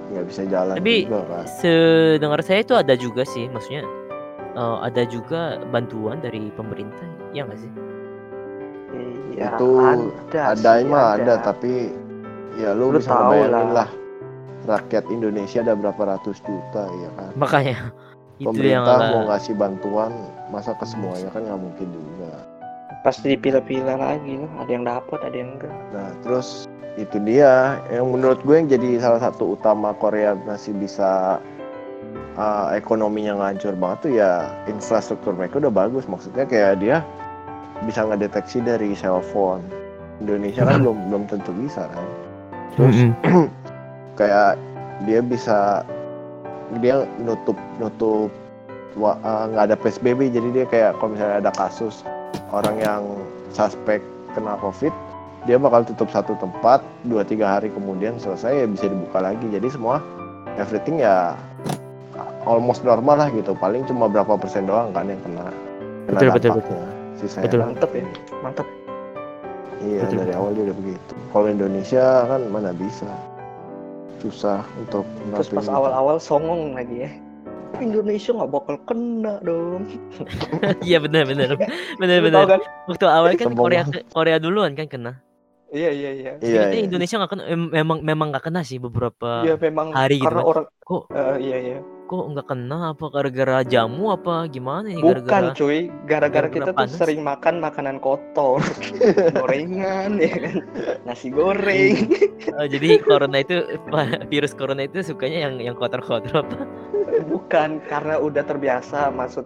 [0.07, 1.45] nggak bisa jalan Tapi- juga kan.
[1.53, 3.83] sedengar saya itu ada juga sih maksudnya
[4.53, 7.71] eh, ada juga bantuan dari pemerintah ya nggak sih
[9.29, 11.93] Iya, Itu ada, Ada sih, mah ada tapi
[12.55, 13.85] ya lu, Lu bisa tahu ngebayangin lah.
[13.85, 13.89] lah.
[14.65, 17.29] Rakyat Indonesia ada berapa ratus juta ya kan.
[17.35, 17.77] makanya
[18.38, 20.13] itu Pemerintah mau ngasih bantuan
[20.54, 22.32] masa ke semuanya kan nggak mungkin juga.
[23.06, 24.52] pasti dipilah-pilah lagi lah.
[24.65, 25.76] Ada yang dapat, ada yang enggak.
[25.95, 26.67] Nah, terus
[27.00, 31.39] itu dia yang menurut gue yang jadi salah satu utama Korea masih bisa
[32.36, 36.04] uh, ekonominya ngancur banget tuh ya infrastruktur mereka udah bagus.
[36.10, 37.00] Maksudnya kayak dia
[37.86, 39.63] bisa ngedeteksi dari cellphone.
[40.19, 42.08] Indonesia kan belum belum tentu bisa kan.
[42.76, 42.97] Terus
[44.19, 44.60] kayak
[45.06, 45.86] dia bisa
[46.84, 48.30] dia nutup nutup
[48.99, 52.03] uh, nggak ada PSBB jadi dia kayak kalau misalnya ada kasus
[52.51, 53.01] orang yang
[53.53, 54.03] suspek
[54.36, 54.91] kena COVID
[55.47, 59.67] dia bakal tutup satu tempat dua tiga hari kemudian selesai ya bisa dibuka lagi jadi
[59.71, 60.03] semua
[60.60, 61.38] everything ya
[62.43, 65.47] almost normal lah gitu paling cuma berapa persen doang kan yang kena
[66.08, 66.88] kena Betul, betul, dampaknya.
[67.17, 67.60] Sisanya Betul.
[67.65, 68.06] Mantep ya,
[68.45, 68.67] mantep.
[69.82, 70.39] iya Betul, dari betul.
[70.39, 73.10] awal dia udah begitu kalau Indonesia kan mana bisa
[74.19, 75.03] susah untuk
[75.36, 77.12] Terus pas awal-awal songong lagi ya.
[77.77, 79.84] Indonesia nggak bakal kena dong.
[80.88, 81.53] iya benar benar
[81.99, 82.62] benar benar kan?
[82.88, 85.13] waktu awal kan Korea Korea duluan kan kena
[85.67, 86.32] Iya iya iya.
[86.39, 86.86] Iya, Jadi iya.
[86.88, 90.41] Indonesia nggak kena em- memang memang nggak kena sih beberapa Iya memang hari gitu karena
[90.41, 90.47] kan.
[90.47, 91.77] orang kok Eh, iya iya.
[92.08, 92.91] Kok nggak kena?
[92.91, 94.10] Apa gara-gara jamu?
[94.10, 98.63] Apa gimana nih Bukan gara-gara cuy, gara-gara kita tuh sering makan makanan kotor,
[99.36, 100.56] gorengan ya kan,
[101.04, 102.08] nasi goreng.
[102.50, 103.60] Oh, jadi corona itu
[104.26, 106.58] virus corona itu sukanya yang yang kotor-kotor apa?
[107.24, 109.43] Bukan karena udah terbiasa maksud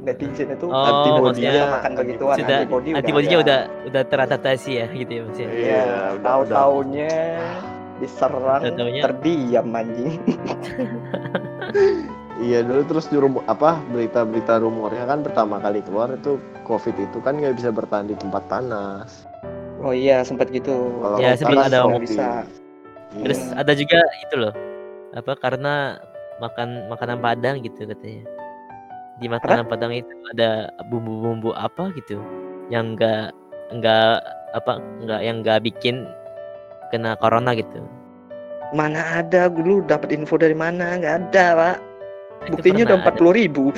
[0.00, 3.44] netizen itu Oh, antibody maksudnya makan begituan, sudah antibody udah Antibodinya ada.
[3.44, 5.48] udah udah teradaptasi ya gitu ya maksudnya.
[5.48, 7.12] Iya, Iya, udah- tahu-taunya
[8.00, 8.62] diserang
[8.98, 10.16] terdiam anjing.
[12.40, 17.36] Iya dulu terus juru apa berita-berita rumornya kan pertama kali keluar itu COVID itu kan
[17.36, 19.28] nggak bisa bertahan di tempat panas.
[19.84, 20.72] Oh iya sempat gitu.
[21.04, 22.44] Kalau Ya, sempat ada nggak bisa.
[23.12, 23.24] Iya.
[23.28, 24.54] Terus ada juga itu loh.
[25.12, 26.00] Apa karena
[26.40, 28.24] makan makanan Padang gitu katanya.
[29.20, 32.24] Di makanan Padang itu ada bumbu-bumbu apa gitu
[32.72, 33.36] yang enggak
[33.68, 34.24] enggak
[34.56, 36.08] apa enggak yang enggak bikin
[36.88, 37.84] kena corona gitu.
[38.70, 40.94] Mana ada dulu dapat info dari mana?
[40.96, 41.76] Nggak ada pak.
[42.40, 43.18] Itu Buktinya udah empat ada.
[43.18, 43.64] puluh ribu.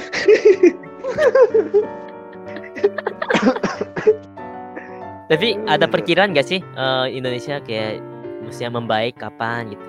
[5.31, 8.05] Tapi ada perkiraan gak sih eh, Indonesia kayak
[8.45, 9.89] mestinya membaik kapan gitu?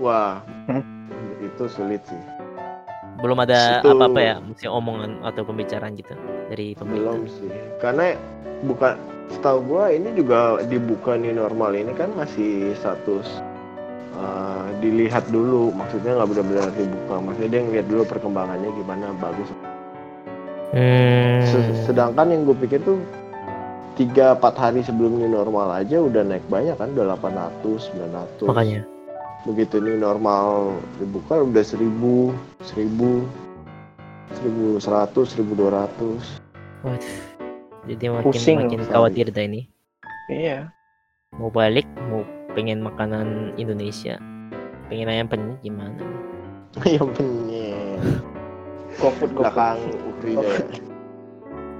[0.00, 0.80] Wah, Hmm.
[1.42, 2.16] itu sulit sih.
[3.20, 6.16] Belum ada Situ- apa-apa ya, mesti omongan atau pembicaraan gitu
[6.48, 7.12] dari pemerintah.
[7.12, 7.50] Belum sih.
[7.76, 8.16] Karena
[8.64, 8.96] bukan
[9.28, 13.28] setahu gua ini juga dibuka nih normal ini kan masih status
[14.12, 15.70] uh, dilihat dulu.
[15.70, 17.14] Maksudnya nggak benar-benar dibuka.
[17.20, 19.48] Maksudnya dia ngeliat dulu perkembangannya gimana bagus.
[20.70, 21.42] Hmm.
[21.44, 23.02] Se- Sedangkan yang gue pikir tuh
[23.94, 27.90] tiga empat hari sebelum ini normal aja udah naik banyak kan udah 800
[28.40, 28.80] 900 Makanya.
[29.42, 32.32] begitu ini normal dibuka udah 1000
[32.70, 33.26] 1000
[34.38, 34.78] 1100
[35.36, 36.40] 1200
[36.80, 37.16] Waduh.
[37.82, 39.66] Jadi makin Pusing makin khawatir dah ini.
[40.30, 40.70] Iya.
[41.34, 42.22] Mau balik, mau
[42.54, 44.18] pengen makanan Indonesia.
[44.90, 46.02] Pengen ayam penyet gimana?
[46.86, 48.00] yang penyet
[48.98, 49.78] GoFood belakang
[50.26, 50.42] ya.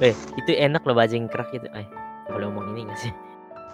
[0.01, 1.69] Eh, itu enak loh bajing kerak itu.
[1.77, 1.85] Eh,
[2.33, 3.13] boleh ngomong ini gak sih?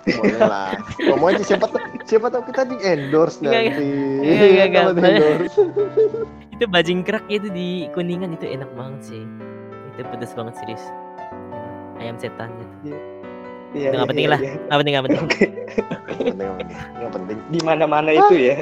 [0.06, 0.70] boleh lah
[1.02, 3.82] ngomong aja siapa tahu siapa tahu kita di endorse nanti
[4.22, 5.02] enggak, enggak, Kalau enggak.
[5.02, 5.58] di endorse
[6.54, 9.22] itu bajing kerak itu di kuningan itu enak banget sih.
[9.92, 10.84] Itu pedes banget serius.
[12.00, 12.96] Ayam setan gitu.
[13.76, 14.40] Iya, Nggak iya, penting iya, lah.
[14.40, 14.52] iya.
[14.56, 15.22] Nggak penting, nggak penting.
[15.22, 15.44] Oke.
[16.96, 18.56] yang penting Di mana-mana itu ya.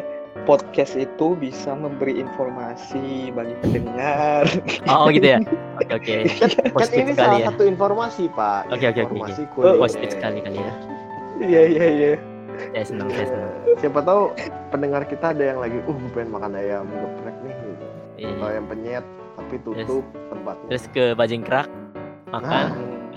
[0.44, 4.44] Podcast itu bisa memberi informasi bagi pendengar.
[4.90, 5.38] Oh gitu ya.
[5.78, 6.14] Oke oke.
[6.42, 7.46] kan, kan Positif ini salah ya.
[7.48, 9.78] satu informasi pak Oke, oke, oke, informasi kuliner.
[9.78, 10.72] Positif sekali kali ya.
[11.40, 12.12] Iya iya iya.
[12.74, 13.50] Saya senang, saya senang.
[13.78, 14.22] siapa tahu
[14.70, 17.86] pendengar kita ada yang lagi uh pengen makan ayam geprek nih gitu.
[18.14, 18.30] Iya.
[18.38, 21.66] atau ayam penyet tapi tutup tempatnya Terus ke bajing kerak
[22.30, 22.66] makan Nah,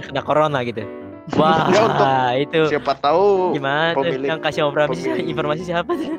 [0.02, 0.86] kena corona gitu.
[1.34, 2.08] Wah, Ya, untuk
[2.40, 6.16] itu siapa tahu gimana pemilik- yang kasih informasi pemilik- informasi siapa lu.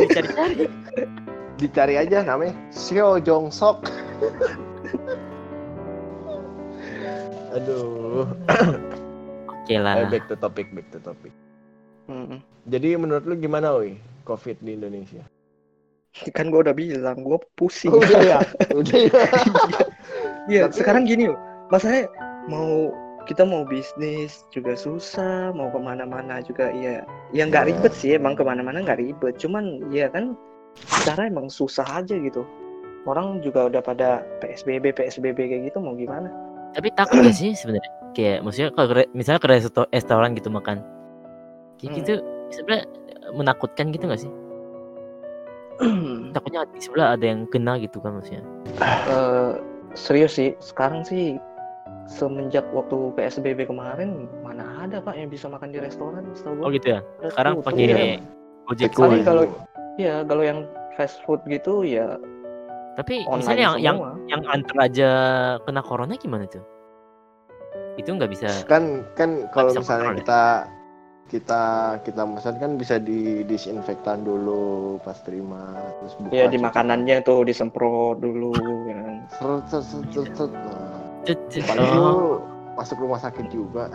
[0.08, 0.64] Cari-cari.
[1.58, 3.82] dicari aja namanya Seo Jong Sok
[7.50, 8.28] aduh.
[9.48, 10.06] Oke Ayo, lah.
[10.06, 11.32] back to topic back to topic.
[12.06, 12.40] Mm-mm.
[12.64, 15.20] jadi menurut lu gimana woi covid di Indonesia.
[16.30, 17.92] Kan gua udah bilang, gua pusing.
[17.92, 18.38] udah ya?
[18.78, 19.22] Udah ya?
[20.46, 22.08] Iya, sekarang gini loh, masalahnya
[22.46, 22.88] mau
[23.28, 27.70] kita mau bisnis juga susah, mau ke mana-mana juga iya, ya nggak Iya.
[27.76, 30.32] ribet sih emang ke mana-mana nggak ribet, cuman ya kan
[30.80, 32.48] secara emang susah aja gitu.
[33.04, 36.28] Orang juga udah pada PSBB PSBB kayak gitu mau gimana?
[36.72, 37.92] Tapi takut gak sih sebenarnya?
[38.12, 40.84] Kayak maksudnya kalau ke- misalnya ke resto- restoran gitu makan.
[41.80, 41.98] Kayak Hmm.
[42.02, 42.12] gitu
[42.52, 42.84] sebenarnya
[43.32, 44.32] menakutkan gitu gak sih?
[46.34, 48.44] Takutnya di sebelah ada yang kena gitu kan maksudnya.
[49.08, 49.50] Eh,
[49.96, 51.40] serius sih, sekarang sih
[52.08, 56.96] semenjak waktu PSBB kemarin mana ada pak yang bisa makan di restoran setahu Oh gitu
[56.96, 57.00] ya.
[57.28, 58.16] Sekarang pakai Iya.
[58.64, 58.90] Gojek.
[58.96, 59.44] Paling kalau
[60.00, 60.64] ya kalau yang
[60.96, 62.16] fast food gitu ya
[62.96, 64.12] Tapi misalnya yang yang semua.
[64.26, 65.10] yang antar aja
[65.62, 66.64] kena corona gimana tuh?
[67.94, 68.48] Itu nggak bisa.
[68.66, 70.20] kan kan kalau misalnya kontrol ya?
[70.24, 70.42] kita
[71.28, 71.62] kita
[72.08, 77.44] kita pesan kan bisa di disinfektan dulu pas terima terus buka Ya di makanannya tuh
[77.44, 78.56] disemprot dulu
[78.88, 79.14] ya kan.
[79.36, 80.52] Seret, seret, seret, seret, seret.
[80.56, 80.87] Nah.
[81.66, 82.18] Paling Oh, lu
[82.78, 83.90] masuk rumah sakit juga.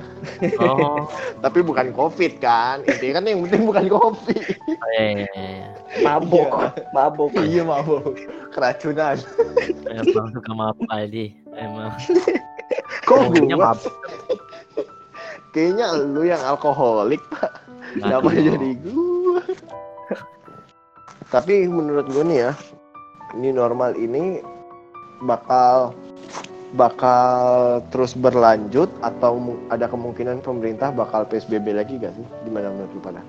[0.59, 1.07] Oh,
[1.43, 2.83] tapi bukan covid kan?
[2.83, 4.43] Intinya kan yang penting bukan covid.
[4.67, 5.67] Iya, iya, iya.
[6.03, 7.31] Mabok, mabok.
[7.39, 8.19] iya mabuk
[8.51, 9.15] keracunan.
[9.87, 11.31] Emang suka mabuk Aldi.
[11.55, 11.95] Emang.
[13.07, 13.71] kok gua?
[13.71, 13.95] mabuk.
[15.55, 17.63] kayaknya lu yang alkoholik pak.
[17.95, 19.41] Kenapa jadi gua?
[21.33, 22.51] Tapi menurut gue nih ya,
[23.33, 24.41] ini normal ini
[25.25, 25.97] bakal
[26.73, 29.37] bakal terus berlanjut atau
[29.69, 32.25] ada kemungkinan pemerintah bakal PSBB lagi gak sih?
[32.45, 33.21] Gimana menurut lu pada?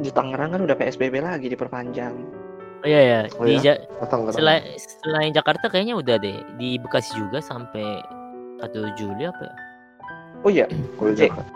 [0.00, 2.14] Di Tangerang kan udah PSBB lagi diperpanjang.
[2.80, 3.20] Oh iya ya.
[3.36, 3.76] Oh Di ya?
[3.76, 4.34] Ja- enggak?
[4.38, 4.62] selain
[5.04, 6.40] selain Jakarta kayaknya udah deh.
[6.56, 8.00] Di Bekasi juga sampai
[8.62, 9.54] 1 Juli apa ya?
[10.40, 11.28] Oh iya, Kalau Cek.
[11.30, 11.52] Jakarta.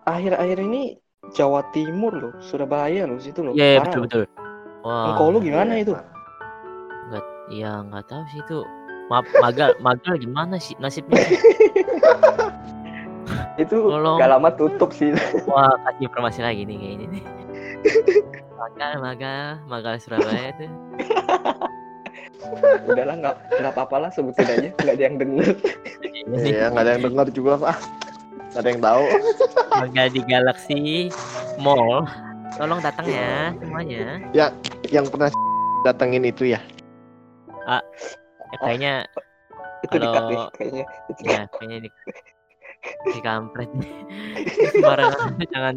[0.00, 0.98] akhir-akhir ini
[1.36, 3.54] Jawa Timur loh, Surabaya loh situ loh.
[3.54, 4.06] Iya, iya, parah betul loh.
[4.08, 4.24] betul.
[4.82, 5.06] Wah.
[5.12, 5.92] Engkau lu gimana itu?
[7.12, 8.58] Nggak, ya nggak tahu sih itu.
[9.10, 11.18] Maaf, magal, magal gimana sih nasibnya?
[13.62, 14.22] Itu Tolong.
[14.22, 15.10] gak lama tutup sih.
[15.50, 17.22] Wah, kasih informasi lagi nih kayak ini nih.
[18.54, 20.70] Magal, magal, magal Surabaya tuh.
[22.88, 25.58] Udahlah nggak nggak apa-apa lah sebutin aja, nggak ada yang denger.
[26.06, 26.50] Ini nih.
[26.54, 27.76] Iya, nggak ada yang dengar juga pak.
[28.50, 29.06] ada yang tahu
[29.70, 30.80] Semoga di Galaxy
[31.58, 32.02] Mall.
[32.58, 34.18] Tolong datang ya semuanya.
[34.90, 35.30] yang pernah
[35.86, 36.60] datengin itu ya
[38.50, 38.92] Ya, kayaknya
[39.80, 40.84] Itu di Kalau- deh kayaknya.
[41.08, 41.90] Itu ya kayaknya di
[43.08, 43.70] si kampret.
[44.70, 45.18] Sembarangan
[45.52, 45.76] jangan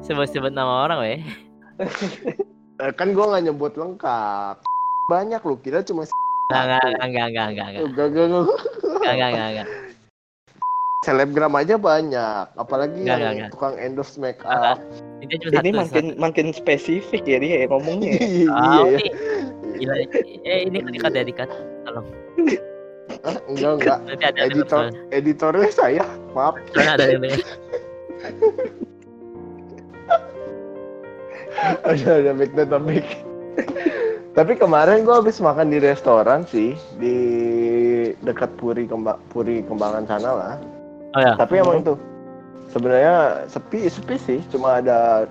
[0.00, 1.18] sebut-sebut nama orang weh.
[2.76, 4.56] Eh, kan gua nggak nyebut lengkap
[5.06, 6.02] banyak lu kira cuma
[6.46, 8.44] Enggak enggak enggak enggak enggak enggak enggak
[9.04, 9.68] Enggak, enggak, enggak.
[11.00, 13.50] selebgram aja banyak apalagi Enggak, yang enggak.
[13.50, 14.80] tukang endorse make up
[15.20, 15.78] Ini cuma Ini satu.
[15.80, 18.12] makin makin spesifik ya dia ngomongnya.
[18.12, 18.20] ya.
[18.54, 19.08] iya ya ini
[19.74, 19.94] gila.
[20.44, 21.48] Eh ini dikat ya dikat.
[21.84, 22.06] Tolong.
[23.24, 23.98] Ah, enggak enggak.
[24.08, 25.12] Nanti ada editor denger.
[25.12, 26.04] editornya saya.
[26.32, 26.54] Maaf.
[26.72, 27.40] Soalnya ada denger.
[31.84, 33.06] ada ada back to topic
[34.34, 37.16] tapi kemarin gua habis makan di restoran sih di
[38.26, 40.54] dekat Puri Kemba Puri Kembangan sana lah.
[41.14, 41.38] Oh ya.
[41.38, 41.94] tapi emang tuh
[42.74, 44.40] sebenarnya sepi sepi sih.
[44.50, 45.30] Cuma ada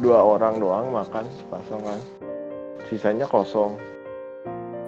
[0.00, 2.00] dua orang doang makan sepasang kan.
[2.88, 3.76] Sisanya kosong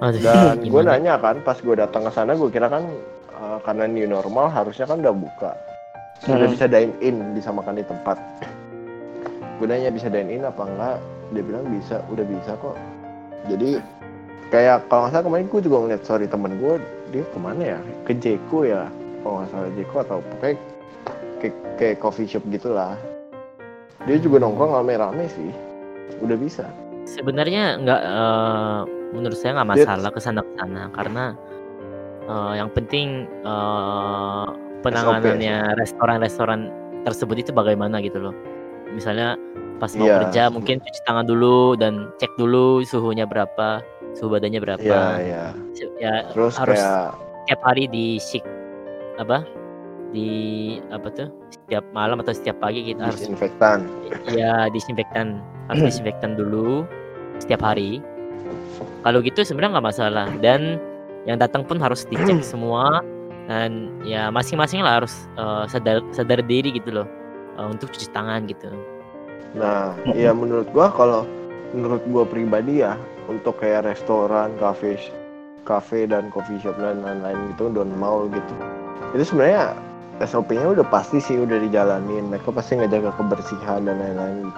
[0.03, 2.83] Aduh, dan gue nanya kan pas gue datang ke sana gue kira kan
[3.35, 5.53] uh, karena new normal harusnya kan udah buka.
[6.25, 6.55] Udah Hmm.
[6.55, 8.17] bisa dine in bisa makan di tempat.
[9.59, 10.97] Gue nanya bisa dine in apa enggak?
[11.31, 12.77] Dia bilang bisa udah bisa kok.
[13.47, 13.79] Jadi
[14.49, 16.75] kayak kalau nggak salah kemarin gue juga ngeliat sorry temen gue
[17.11, 17.81] dia ke mana ya?
[18.03, 18.89] Ke Jeko ya
[19.21, 20.57] kalau nggak salah Jeko atau pokoknya
[21.41, 22.95] kayak, kayak coffee shop gitulah.
[24.05, 25.51] Dia juga nongkrong rame-rame sih.
[26.21, 26.65] Udah bisa.
[27.05, 28.81] Sebenarnya nggak eh,
[29.15, 31.25] menurut saya nggak masalah ke sana ke sana karena
[32.27, 34.47] eh, yang penting eh,
[34.83, 36.69] penanganannya restoran-restoran
[37.09, 38.35] tersebut itu bagaimana gitu loh.
[38.93, 39.39] Misalnya
[39.81, 40.17] pas mau Iya.
[40.29, 43.81] kerja mungkin cuci tangan dulu dan cek dulu suhunya berapa,
[44.15, 44.83] suhu badannya berapa.
[44.85, 45.45] Iya iya.
[45.99, 48.45] Ya terus harus kayak setiap hari di sik
[49.19, 49.43] apa?
[50.15, 50.31] Di
[50.95, 51.29] apa tuh?
[51.51, 53.89] Setiap malam atau setiap pagi kita harus disinfektan.
[54.31, 55.43] Ya disinfektan.
[55.69, 56.85] Harus disinfektan dulu
[57.43, 57.99] setiap hari
[59.03, 60.81] kalau gitu sebenarnya nggak masalah dan
[61.25, 63.01] yang datang pun harus dicek semua
[63.45, 67.09] dan ya masing-masing lah harus eh, sadar sadar diri gitu loh
[67.57, 68.69] eh, untuk cuci tangan gitu
[69.55, 71.23] Nah, ya menurut gua kalau
[71.71, 72.99] menurut gua pribadi ya
[73.31, 74.99] untuk kayak restoran, cafe,
[75.63, 78.55] cafe dan coffee shop dan lain-lain gitu don mall gitu.
[79.15, 79.79] Itu sebenarnya
[80.19, 82.35] SOP-nya udah pasti sih udah dijalanin.
[82.35, 84.51] Mereka pasti ngejaga kebersihan dan lain-lain.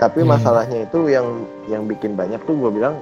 [0.00, 0.32] Tapi Hmm.
[0.32, 2.96] masalahnya itu yang yang bikin banyak tuh gua bilang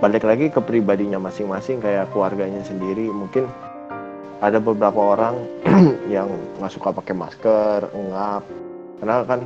[0.00, 3.06] balik lagi ke pribadinya masing-masing kayak keluarganya sendiri.
[3.12, 3.46] Mungkin
[4.40, 5.36] ada beberapa orang
[6.14, 8.42] yang nggak suka pakai masker, ngap.
[9.00, 9.40] Karena kan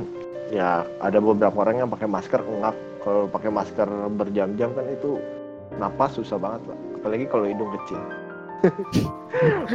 [0.49, 2.75] ya ada beberapa orang yang pakai masker ngap.
[3.03, 3.87] Kalau pakai masker
[4.17, 5.19] berjam-jam kan itu
[5.77, 6.77] napas susah banget pak.
[7.03, 8.01] Apalagi kalau hidung kecil.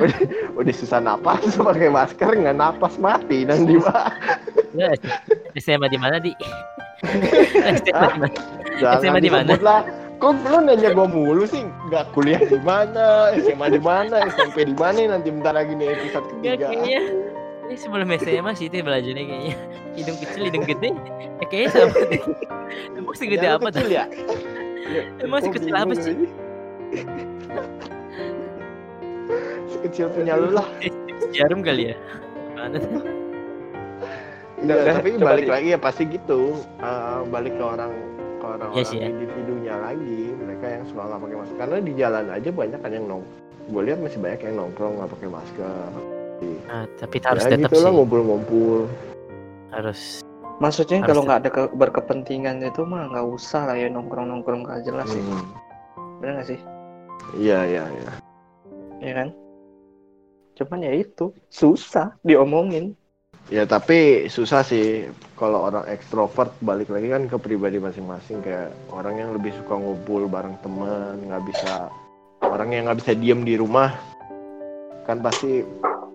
[0.00, 0.18] Udah,
[0.58, 3.46] udah susah napas pakai masker nggak napas mati.
[3.46, 4.08] Nanti pak
[4.74, 4.90] ya,
[5.62, 6.32] SMA di mana di?
[7.04, 8.26] SMA di mana?
[8.80, 9.52] Jangan SMA di mana?
[10.20, 11.64] Kok lu nanya gua mulu sih?
[11.88, 13.32] Nggak kuliah di mana?
[13.34, 14.16] SMA di mana?
[14.28, 15.16] SMP di mana?
[15.16, 16.68] Nanti bentar lagi nih episode ketiga.
[16.68, 17.00] kayaknya
[17.66, 19.54] ini sebelum SMA sih itu belajarnya kayaknya.
[19.96, 20.90] Hidung kecil hidung gede.
[21.40, 22.22] Ya kayaknya sama deh.
[22.94, 23.90] Emang segede Ya, apa kecil tuh?
[23.90, 24.04] ya?
[25.18, 26.14] Emang sekecil apa sih?
[29.70, 30.66] sekecil punya lu lah.
[31.30, 31.96] Jarum kali ya?
[32.54, 32.76] Mana
[34.60, 36.60] Udah, tapi balik di- lagi ya pasti gitu.
[36.78, 37.88] Eh, balik ke orang
[38.56, 39.08] orang-orang Iya sih ya.
[39.10, 40.18] individunya lagi.
[40.34, 41.56] Mereka yang suka nggak pakai masker.
[41.58, 43.22] Karena di jalan aja banyak kan yang nong.
[43.70, 45.90] Gue lihat masih banyak yang nongkrong nggak pakai masker.
[46.72, 48.78] Ah, tapi harus ya tetap gitu lah sih ngumpul-ngumpul.
[49.70, 50.24] harus
[50.60, 54.84] Maksudnya Harus kalau nggak ada ke- berkepentingan itu mah nggak usah lah ya nongkrong-nongkrong gak
[54.84, 55.22] jelas sih.
[55.24, 55.44] Hmm.
[56.20, 56.60] Bener nggak sih?
[57.40, 58.12] Iya iya iya.
[59.00, 59.28] Ya kan?
[60.60, 62.92] Cuman ya itu susah diomongin.
[63.50, 65.10] Ya tapi susah sih.
[65.34, 68.38] Kalau orang ekstrovert balik lagi kan ke pribadi masing-masing.
[68.40, 71.90] Kayak orang yang lebih suka ngumpul bareng teman nggak bisa
[72.40, 73.90] orang yang nggak bisa diem di rumah
[75.04, 75.60] kan pasti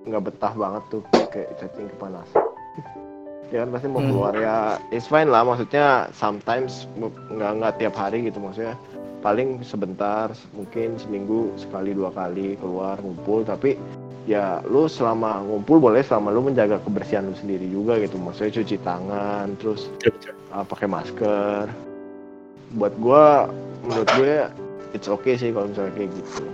[0.05, 2.43] nggak betah banget tuh kayak cacing kepanasan
[3.51, 4.09] ya kan pasti mau Hmm.
[4.09, 4.33] keluar.
[4.33, 4.57] Ya
[4.89, 6.87] it's fine lah maksudnya sometimes
[7.29, 8.79] nggak nggak tiap hari gitu maksudnya.
[9.19, 13.73] Paling sebentar mungkin seminggu sekali dua kali keluar ngumpul tapi
[14.25, 18.17] ya lu selama ngumpul boleh selama lu menjaga kebersihan lu sendiri juga gitu.
[18.17, 19.89] Maksudnya cuci tangan terus
[20.53, 21.69] uh, pakai masker.
[22.75, 23.47] Buat gua
[23.85, 24.49] menurut gue
[24.97, 26.45] it's okay sih kalau misalnya kayak gitu.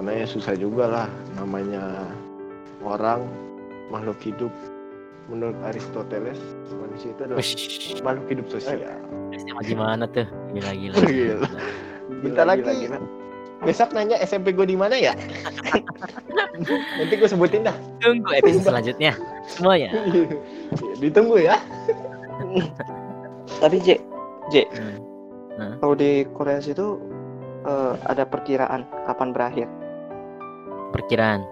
[0.00, 2.08] Karena ya susah juga lah namanya
[2.80, 3.24] orang
[3.92, 4.52] makhluk hidup.
[5.30, 6.40] Menurut Aristoteles
[6.74, 7.44] manusia itu adalah
[8.02, 8.82] makhluk hidup sosial.
[9.30, 10.26] SMA di mana tuh?
[10.56, 11.48] Gila gila, Gila.
[12.26, 12.90] Bentar lagi.
[13.60, 15.12] Besok nanya SMP gue di mana ya
[17.00, 17.76] Nanti gue sebutin dah.
[18.04, 19.12] Tunggu episode selanjutnya.
[19.48, 19.88] Semuanya.
[21.00, 21.56] Ditunggu ya.
[23.60, 23.96] Tapi J,
[24.52, 24.68] J,
[25.60, 25.76] Hmm.
[25.76, 26.96] kalau di Korea situ
[27.68, 29.68] eh, ada perkiraan kapan berakhir?
[30.96, 31.44] Perkiraan.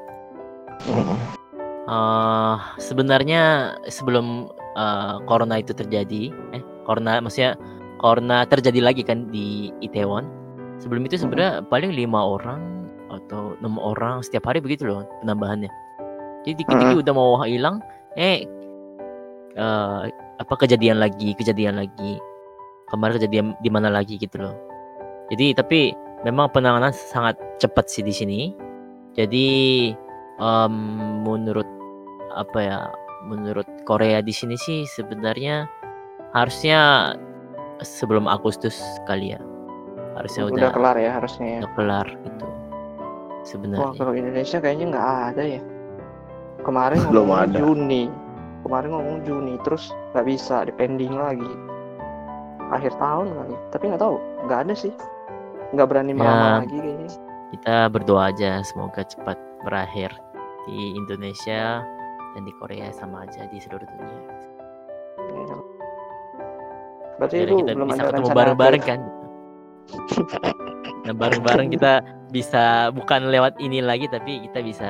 [1.89, 7.53] Eh, sebenarnya sebelum eh, corona itu terjadi, eh corona maksudnya
[8.01, 10.25] corona terjadi lagi kan di Itaewon.
[10.79, 15.71] Sebelum itu sebenarnya paling lima orang atau enam orang setiap hari begitu loh penambahannya.
[16.47, 17.83] Jadi dikit-dikit udah mau hilang,
[18.15, 18.47] eh
[19.59, 20.01] eh,
[20.39, 22.23] apa kejadian lagi, kejadian lagi.
[22.89, 24.57] Kemarin kejadian di mana lagi gitu loh.
[25.29, 25.93] Jadi tapi
[26.25, 28.41] memang penanganan sangat cepat sih di sini.
[29.19, 29.49] Jadi
[30.39, 30.75] em,
[31.27, 31.67] menurut
[32.33, 32.79] apa ya
[33.27, 35.67] menurut Korea di sini sih sebenarnya
[36.33, 37.13] harusnya
[37.83, 38.79] sebelum Agustus
[39.11, 39.41] kali ya
[40.19, 41.61] harusnya Udah, udah kelar ya harusnya ya.
[41.63, 45.63] udah kelar gitu Wah sebenarnya kalau Indonesia kayaknya nggak ada ya.
[46.61, 47.57] Kemarin Belum ada.
[47.57, 48.05] Juni,
[48.61, 51.49] kemarin ngomong Juni, terus nggak bisa, depending lagi.
[52.69, 54.93] Akhir tahun kali, tapi nggak tahu, nggak ada sih.
[55.73, 56.19] Nggak berani Ya.
[56.19, 57.09] melamar lagi kayaknya.
[57.49, 60.13] kita berdoa aja semoga cepat berakhir
[60.69, 61.81] di Indonesia
[62.37, 64.21] dan di Korea sama aja di seluruh dunia.
[65.33, 65.57] Ya.
[67.17, 69.01] Berarti Biar lu kita belum bisa ada ketemu bareng-bareng kan.
[71.05, 74.89] Nah bareng-bareng kita bisa bukan lewat ini lagi tapi kita bisa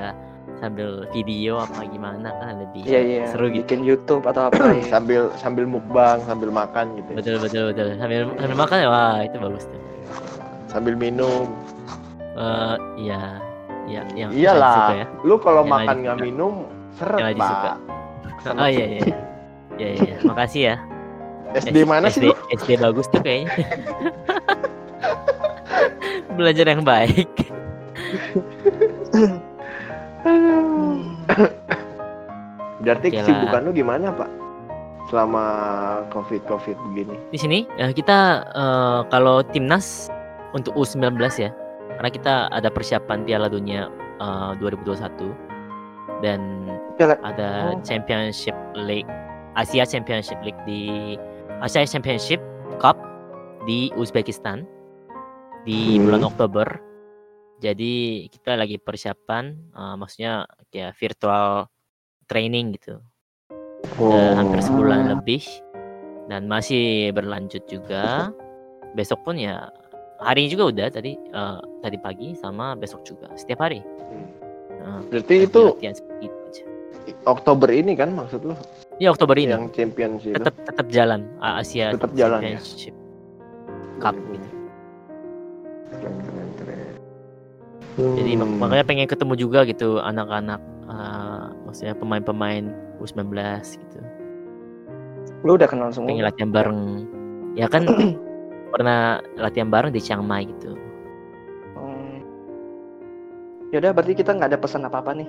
[0.59, 3.25] sambil video apa gimana kan lebih Iya iya.
[3.31, 3.63] seru gitu.
[3.63, 4.83] Bikin YouTube atau apa ya.
[4.93, 7.15] sambil sambil mukbang, sambil makan gitu.
[7.15, 7.17] ya.
[7.17, 7.89] Betul betul betul.
[7.95, 9.81] Sambil sambil makan ya wah itu bagus tuh.
[10.67, 11.47] Sambil minum.
[12.35, 13.39] Eh iya.
[13.89, 14.75] Iya, yang Iyalah.
[14.77, 15.07] suka ya.
[15.25, 16.27] Lu kalau Yang makan nggak suka.
[16.29, 16.53] minum
[16.93, 17.57] seret, Yang suka.
[17.65, 17.77] Pak.
[18.45, 19.01] Sama Oh iya iya.
[19.79, 19.89] iya.
[19.97, 20.15] Iya.
[20.27, 20.77] Makasih ya.
[21.65, 22.35] SD mana sih SD, lu?
[22.53, 23.49] SD bagus tuh kayaknya.
[26.39, 27.35] Belajar yang baik.
[32.79, 34.31] Berarti kesibukan lu gimana, Pak?
[35.09, 35.45] Selama
[36.13, 37.17] Covid-Covid begini.
[37.33, 40.13] Di sini eh, kita eh, kalau timnas
[40.53, 41.51] untuk U19 ya.
[41.99, 45.35] Karena kita ada persiapan Piala Dunia eh, 2021
[46.23, 46.41] dan
[46.95, 47.81] Piala- ada Oh.
[47.83, 49.09] Championship League
[49.55, 51.15] Asia Championship League di
[51.59, 52.39] Asia Championship
[52.79, 52.95] Cup
[53.67, 54.67] di Uzbekistan
[55.69, 56.03] di Hmm.
[56.03, 56.69] bulan Oktober.
[57.61, 57.93] Jadi
[58.31, 60.33] kita lagi persiapan, eh, maksudnya
[60.67, 61.69] kayak virtual
[62.25, 62.97] training gitu,
[63.95, 64.11] Oh.
[64.11, 65.43] Udah hampir sebulan lebih
[66.27, 68.31] dan masih berlanjut juga.
[68.93, 69.69] Besok pun ya
[70.19, 73.83] hari ini juga udah tadi eh, tadi pagi sama besok juga setiap hari.
[74.79, 75.63] Nah, Berarti itu
[76.19, 76.63] itu aja.
[77.25, 78.55] Oktober ini kan maksud lu?
[78.99, 80.35] Ya Oktober ini Yang Champions itu.
[80.37, 82.59] tetap tetap jalan Asia Tetap jalan ya?
[82.61, 82.95] Championship
[83.99, 84.38] Cup gitu.
[85.91, 86.81] Keren, keren, keren.
[88.15, 88.59] Jadi mak- Hmm.
[88.59, 92.65] makanya pengen ketemu juga gitu anak-anak eh, maksudnya pemain-pemain
[92.99, 93.35] U19
[93.77, 93.99] gitu.
[95.43, 96.09] Lu udah kenal semua.
[96.09, 96.81] Pengen latihan bareng.
[97.55, 97.85] Ya kan
[98.73, 100.73] pernah latihan bareng di Chiang Mai gitu.
[101.75, 102.23] Hmm.
[103.71, 105.29] Yaudah berarti kita nggak ada pesan apa-apa nih.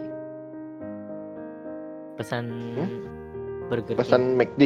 [2.15, 2.45] Pesan
[2.75, 2.89] Hmm?
[3.67, 3.97] burger King.
[3.97, 4.61] pesan McD.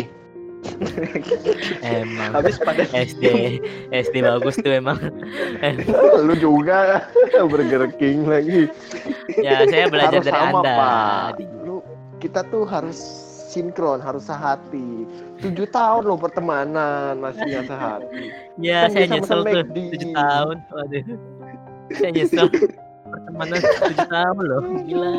[1.84, 3.60] Emang Habis pada SD
[3.92, 5.00] SD bagus tuh emang.
[6.28, 7.08] lu juga
[7.52, 8.72] Burger King lagi.
[9.40, 10.74] ya saya belajar harus dari sama, Anda.
[10.78, 11.30] Pak.
[11.64, 11.76] Lu
[12.24, 12.98] kita tuh harus
[13.54, 15.06] sinkron, harus sehati.
[15.44, 18.24] Tujuh tahun lo pertemanan masih nggak sehati.
[18.58, 19.64] Ya, Kan saya nyesel tuh.
[19.70, 20.56] 7 tahun.
[20.72, 21.04] Waduh.
[21.94, 22.48] Saya nyesel.
[23.12, 24.62] Pertemanan 7 tahun loh.
[24.88, 25.12] Gila.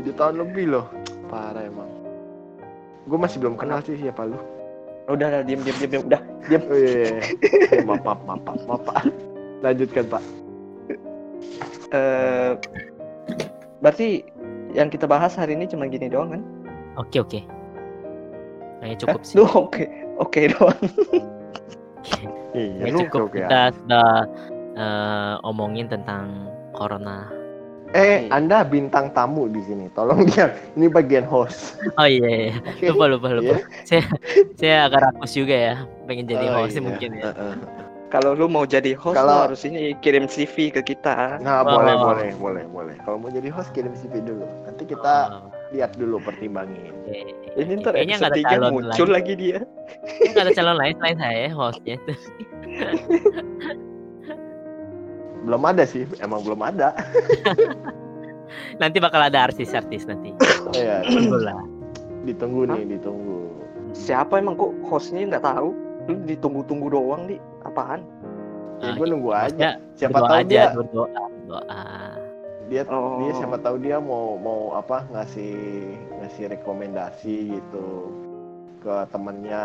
[0.00, 0.86] Tujuh tahun lebih loh.
[1.28, 1.91] Parah emang.
[3.06, 4.38] Gue masih belum kenal sih siapa lu.
[5.10, 6.02] udah udah diem diem diem diem.
[6.06, 6.20] udah.
[6.70, 7.20] Oh, iya, iya.
[7.74, 9.02] Eh, maaf, maaf, maaf, maaf, maaf, Pak.
[9.60, 10.22] Lanjutkan Pak.
[11.92, 12.52] Eh,
[13.82, 14.22] berarti
[14.72, 16.42] yang kita bahas hari ini cuma gini doang kan?
[16.96, 17.40] Oke, oke.
[18.80, 19.34] Kayaknya cukup sih.
[19.38, 19.84] Lu oke
[20.18, 20.80] oke doang.
[22.52, 23.38] Iya, Kayaknya lu cukup oke, oke.
[23.42, 24.10] kita sudah
[24.78, 27.28] eh, omongin tentang corona.
[27.92, 28.32] Eh, Iya.
[28.32, 29.92] Anda bintang tamu di sini.
[29.92, 30.48] Tolong dia.
[30.72, 31.76] Ini bagian host.
[31.94, 32.88] Oh iya, iya.
[32.88, 33.56] lupa lupa lupa.
[33.56, 33.64] Iya.
[33.88, 34.02] Saya
[34.54, 35.74] saya agak rakus juga ya,
[36.04, 36.82] pengen jadi Oh, host iya.
[36.82, 37.24] mungkin ya.
[37.30, 37.54] Heeh.
[38.08, 41.40] Kalau lu mau jadi host Kalau- lu harus ini kirim CV ke kita.
[41.40, 41.80] Nah, Oh.
[41.80, 42.94] boleh, boleh, boleh, boleh.
[43.02, 44.44] Kalau mau jadi host kirim CV dulu.
[44.62, 46.92] Nanti kita Oh, lihat dulu pertimbangin.
[46.94, 47.16] oke.
[47.52, 49.16] Ini ntar Kayaknya episode ada 3 calon muncul lagi.
[49.16, 49.58] lagi dia.
[50.26, 51.96] Nggak ada calon lain selain saya hostnya.
[55.42, 56.94] Belum ada sih, emang belum ada.
[58.80, 60.30] Nanti bakal ada artis-artis nanti.
[60.72, 61.58] Iya, Tunggu lah.
[62.22, 63.50] ditunggu nih, ditunggu.
[63.92, 65.74] Siapa emang kok hostnya nggak tahu?
[66.06, 68.06] Lu ditunggu-tunggu doang di apaan?
[68.78, 69.46] Ya, gue nunggu aja.
[69.46, 71.06] Maksudnya Siapa tahu aja dia berdoa,
[71.46, 71.82] berdoa.
[72.66, 73.20] dia Oh.
[73.20, 75.54] dia siapa tahu dia mau mau apa ngasih
[76.16, 78.08] ngasih rekomendasi gitu
[78.82, 79.64] ke temennya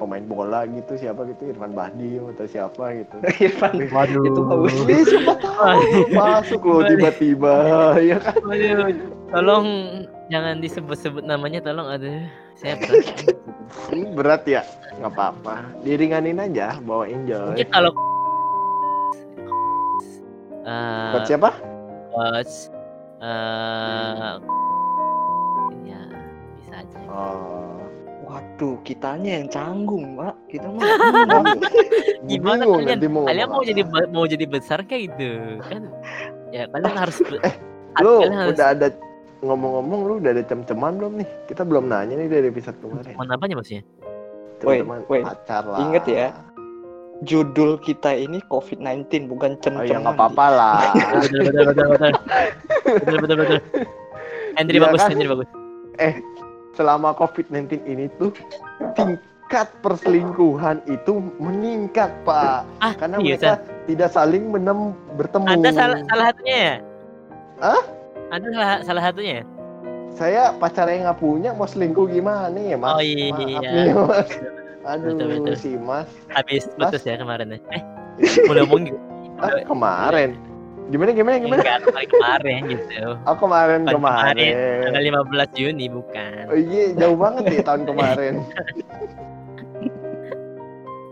[0.00, 3.16] pemain bola gitu siapa gitu Irfan Bahdim atau siapa gitu.
[3.52, 3.76] Irfan.
[3.92, 4.24] Waduh.
[4.24, 4.72] Itu bagus.
[4.88, 5.80] Ih, siapa tahu
[6.16, 7.54] masuk loh tiba-tiba
[8.00, 8.40] ya kan?
[8.40, 8.88] Waduh,
[9.28, 9.66] tolong
[10.32, 12.24] jangan disebut-sebut namanya tolong aduh
[12.56, 13.06] saya berat.
[13.92, 14.64] Ini berat ya?
[14.96, 15.54] Nggak apa-apa.
[15.84, 17.92] Diringanin aja bawa enjoy mungkin kalau
[20.64, 21.50] eh buat siapa?
[22.16, 22.72] coach
[23.20, 24.32] eh
[25.84, 26.00] ya
[26.56, 26.98] bisa aja.
[27.12, 27.75] Oh
[28.26, 30.34] Waduh, kitanya yang canggung, Pak.
[30.50, 30.82] Kita mah.
[32.30, 32.98] Gimana bingung kalian?
[32.98, 33.68] nanti mau kalian mau apa.
[33.70, 35.30] jadi mau jadi besar kayak gitu
[35.62, 35.82] kan
[36.50, 37.42] ya kalian harus be-
[38.02, 38.86] lu kalian harus udah ada
[39.46, 43.28] ngomong-ngomong lu udah ada cem-ceman belum nih kita belum nanya nih dari episode kemarin Teman
[43.30, 43.82] apanya maksudnya
[44.66, 45.22] woi.
[45.22, 46.28] pacar lah Ingat ya,
[47.24, 49.88] Judul kita ini COVID-19 bukan oh cem-ceman.
[49.88, 50.80] ya nggak apa-apa lah
[51.22, 52.10] betul betul betul betul
[52.90, 53.58] betul betul betul
[54.56, 55.14] Henry Iya bagus kan?
[55.14, 55.48] Bagus
[56.76, 58.30] selama COVID-19 ini tuh
[58.94, 62.68] tingkat perselingkuhan itu meningkat pak.
[62.84, 63.32] Ah karena seriusan?
[63.32, 63.52] mereka
[63.88, 65.46] tidak saling menem bertemu.
[65.48, 66.74] Ada salah salah satunya ya?
[67.64, 67.82] Hah?
[68.26, 69.44] ada salah salah satunya ya?
[70.16, 72.96] saya pacarnya nggak punya mau selingkuh gimana ya mas?
[72.96, 73.36] Oh, iya.
[73.36, 74.30] Maaf nih, mas.
[74.86, 75.54] Aduh Betul, betul.
[75.60, 76.08] si mas.
[76.32, 77.60] Habis putus ya kemarin ya?
[77.76, 77.82] Eh
[78.48, 78.98] ngomong gitu
[79.40, 80.30] ah, kemarin
[80.86, 81.60] gimana gimana gimana?
[81.62, 83.04] Enggak kemarin kemarin gitu.
[83.26, 84.54] Oh kemarin Bukan kemarin,
[84.86, 85.02] tanggal
[85.52, 86.42] 15 Juni bukan.
[86.50, 88.34] Oh iya jauh banget nih tahun kemarin.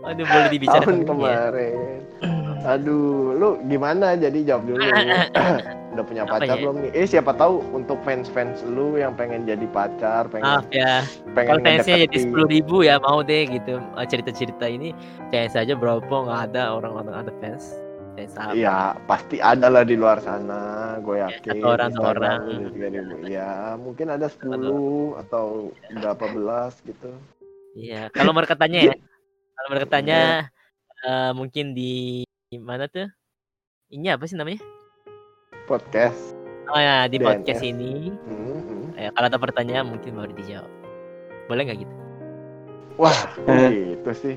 [0.05, 1.09] Aduh boleh dibicarakan tahun dulu ya?
[1.11, 1.99] kemarin.
[2.65, 4.13] Aduh lu gimana?
[4.17, 4.81] Jadi jawab dulu
[5.95, 6.61] udah punya Apa pacar ya?
[6.61, 6.91] belum nih?
[6.91, 11.07] Eh siapa tahu untuk fans fans lu yang pengen jadi pacar pengen maaf ya.
[11.31, 13.79] pengen kalau fansnya jadi sepuluh ribu ya mau deh gitu.
[14.11, 14.91] Cerita cerita ini
[15.31, 17.84] kayak saja berapa nggak ada orang-orang ada fans
[18.15, 20.61] saya salah Iya pasti ada lah di luar sana
[20.97, 22.39] gue yakin satu orang, dua Instagram orang.
[22.71, 22.89] udah
[23.19, 23.27] 3.000.
[23.29, 24.55] ya mungkin ada 10
[25.19, 25.45] atau
[25.91, 27.11] berapa belas gitu
[27.75, 28.95] Iya, kalau mereka tanya ya.
[29.53, 30.19] Kalau mereka tanya
[31.01, 33.03] eh, mungkin di di mana tuh?
[33.91, 34.63] Ini apa sih namanya?
[35.65, 36.31] podcast
[36.65, 37.27] Oh ya, di DNS.
[37.27, 38.15] podcast ini.
[38.25, 38.85] Hmm, hmm.
[38.95, 40.71] Ya, kalau ada pertanyaan mungkin baru dijawab.
[41.45, 41.93] Boleh nggak gitu?
[42.95, 43.91] wah Eh.
[43.93, 44.35] gitu sih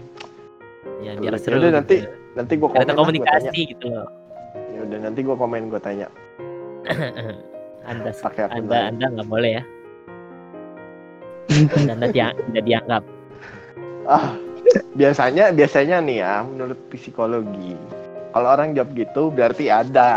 [0.99, 1.59] Ya, biar Yaudah, seru.
[1.70, 2.11] nanti gitu.
[2.34, 4.09] nanti gue komen ada gua komunikasi gitu loh.
[4.74, 6.09] ya udah nanti gue komen gue tanya
[7.91, 8.89] anda pakai anda lain.
[8.99, 9.62] anda nggak boleh ya.
[11.95, 13.03] anda dia, tidak dianggap.
[14.07, 14.34] ah
[14.95, 17.72] biasanya biasanya nih ya menurut psikologi
[18.34, 20.11] kalau orang jawab gitu berarti ada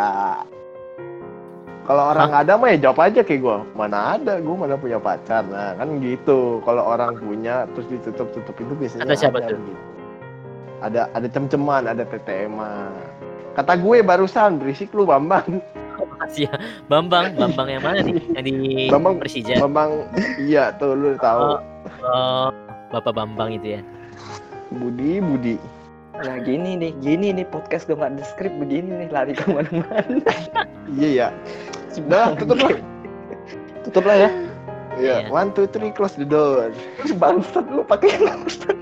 [1.88, 5.44] kalau orang ada mah ya jawab aja kayak gue mana ada gue mana punya pacar
[5.48, 9.56] nah kan gitu kalau orang punya terus ditutup tutup itu biasanya Ada siapa tuh?
[9.56, 9.91] begitu.
[10.82, 12.58] Ada ada cem-ceman ada TTM
[13.54, 15.62] kata gue barusan berisik lu bambang
[16.02, 16.56] Makasih ya,
[16.90, 17.36] Bambang.
[17.36, 18.18] Bambang yang mana nih?
[18.34, 18.54] Yang di
[18.90, 19.54] Bambang- Persija.
[19.60, 19.92] bambang
[20.40, 21.62] iya tuh lu tahu
[22.02, 22.50] Oh,
[22.90, 23.82] Bapak Bambang itu ya.
[24.72, 25.56] Budi Budi
[26.16, 30.34] Nah gini nih, gini nih podcast gue nggak ada skrip begini nih lari ke mana-mana.
[30.92, 31.28] iya ya
[32.00, 32.74] udah tutup lah
[33.82, 34.30] Tutup lah ya.
[34.96, 35.30] Iya, Iya.
[35.30, 36.70] one two three close the door.
[37.16, 38.78] Bangsat lu pakai bangsat.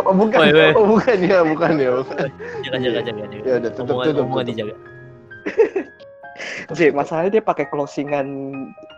[0.00, 0.72] Oh bukan, woi.
[0.72, 2.28] oh bukan ya, bukan ya, bukan.
[2.64, 3.44] Jaga jaga jaga jaga.
[3.44, 4.24] Ya udah tutup Omongan, tutup.
[4.24, 4.48] omongan tutup.
[4.48, 4.74] dijaga.
[6.76, 8.26] J, masalahnya dia pakai closingan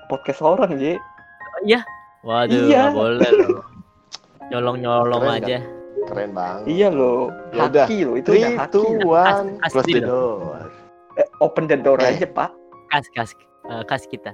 [0.06, 0.96] podcast orang, J.
[2.22, 2.88] Waduh, Iya.
[2.90, 3.64] boleh loh.
[4.48, 5.58] Nyolong nyolong Keren, aja.
[6.04, 6.62] Keren banget.
[6.68, 7.84] Iya loh, Ya udah.
[7.84, 8.72] haki loh itu Three, udah haki.
[8.72, 10.68] two, one, close the door.
[11.16, 12.50] Eh, open the door aja, Pak.
[12.88, 13.30] Kas kas
[13.66, 14.32] eh, kas kita.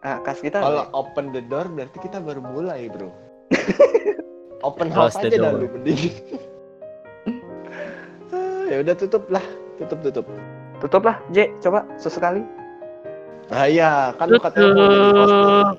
[0.00, 0.60] Ah, kas kita.
[0.60, 3.08] Kalau open the door berarti kita baru mulai, bro.
[4.62, 6.12] open Close house the aja dah lu mending.
[8.34, 9.44] Ah, ya udah tutup lah,
[9.78, 10.26] tutup tutup.
[10.78, 11.50] Tutup lah, J.
[11.58, 12.42] Coba sesekali.
[13.48, 15.32] Nah iya, kan lu katanya mau jadi host.
[15.32, 15.78] Tutup.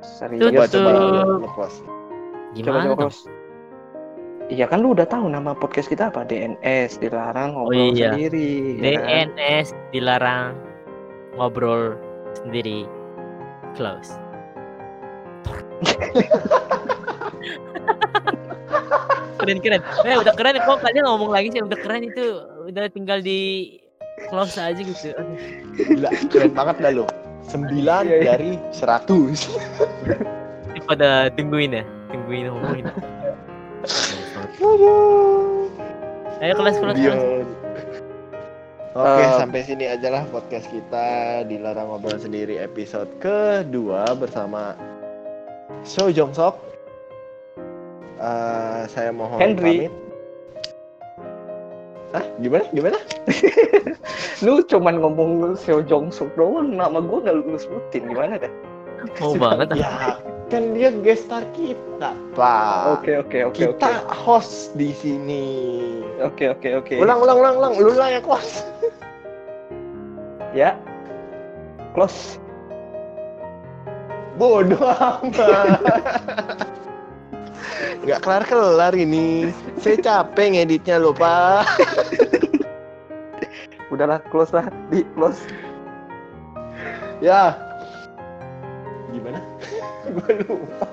[0.00, 0.40] Serius.
[0.40, 0.80] Coba Tutup.
[0.84, 0.90] coba.
[1.44, 1.66] Coba
[2.54, 3.22] Gimana coba close.
[4.50, 6.26] Iya kan lu udah tahu nama podcast kita apa?
[6.26, 8.10] DNS dilarang ngobrol iya.
[8.10, 8.82] sendiri.
[8.82, 9.30] ya kan?
[9.30, 10.58] DNS dilarang
[11.38, 11.94] ngobrol
[12.34, 12.82] sendiri.
[13.78, 14.18] Close.
[19.40, 19.80] keren keren.
[20.04, 22.24] Eh udah keren kok kalian ngomong lagi sih udah keren itu
[22.68, 23.76] udah tinggal di
[24.28, 25.16] close aja gitu.
[25.16, 25.36] Aduh.
[25.76, 27.04] Gila, keren banget dah lu.
[27.50, 28.36] 9 Iya, iya.
[28.36, 29.48] dari 100.
[30.70, 31.82] Ini pada tungguin ya,
[32.12, 32.84] tungguin ngomongin.
[34.60, 35.66] Aduh.
[36.40, 36.96] Ayo kelas kelas kelas.
[36.96, 37.48] Dion.
[38.90, 41.06] Oke, Eh, sampai sini aja lah podcast kita
[41.46, 44.74] dilarang ngobrol sendiri episode kedua bersama
[45.82, 46.69] So Jong Sok.
[48.20, 49.88] Eh, saya mohon Henry.
[49.88, 49.92] pamit.
[52.10, 52.24] Hah?
[52.36, 52.64] Gimana?
[52.68, 52.98] Gimana?
[54.44, 58.52] Lu cuman ngomong Seo Jong Suk doang, nama gue gak lu sebutin gimana dah?
[59.20, 59.72] Mau banget.
[59.72, 59.78] ah.
[59.78, 59.94] Ya,
[60.50, 62.98] kan dia guest star kita, Pak.
[62.98, 65.46] Oke oke oke oke Kita host di sini.
[66.18, 66.94] oke oke oke.
[66.98, 67.72] Ulang, ulang, ulang, ulang.
[67.78, 68.66] Lu lah yang host.
[70.50, 70.74] ya.
[71.94, 72.36] Close.
[74.34, 74.80] Bodoh
[75.20, 76.79] amat.
[78.04, 79.52] Nggak kelar-kelar ini.
[79.80, 81.66] Saya capek ngeditnya loh, Pak.
[83.92, 85.40] Udahlah close lah, di close.
[87.18, 87.58] Ya.
[89.10, 89.42] Gimana?
[90.14, 90.88] Gue lupa.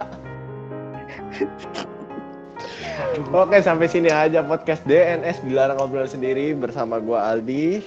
[3.34, 7.82] Oke, sampai sini aja podcast DNS dilarang ngobrol sendiri bersama gua Aldi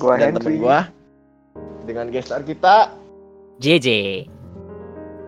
[0.00, 0.60] Gua dan temen Henry.
[0.60, 0.78] gua
[1.88, 2.92] dengan guest star kita.
[3.60, 3.88] JJ.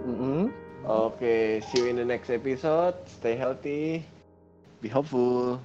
[0.04, 0.52] Mm-mm.
[0.88, 2.94] Oke, see you in the next episode.
[3.06, 4.04] Stay healthy.
[4.80, 5.60] Be hopeful.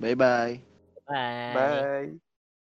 [0.00, 0.60] Bye bye.
[1.50, 1.82] Bye.
[1.84, 2.20] Bye.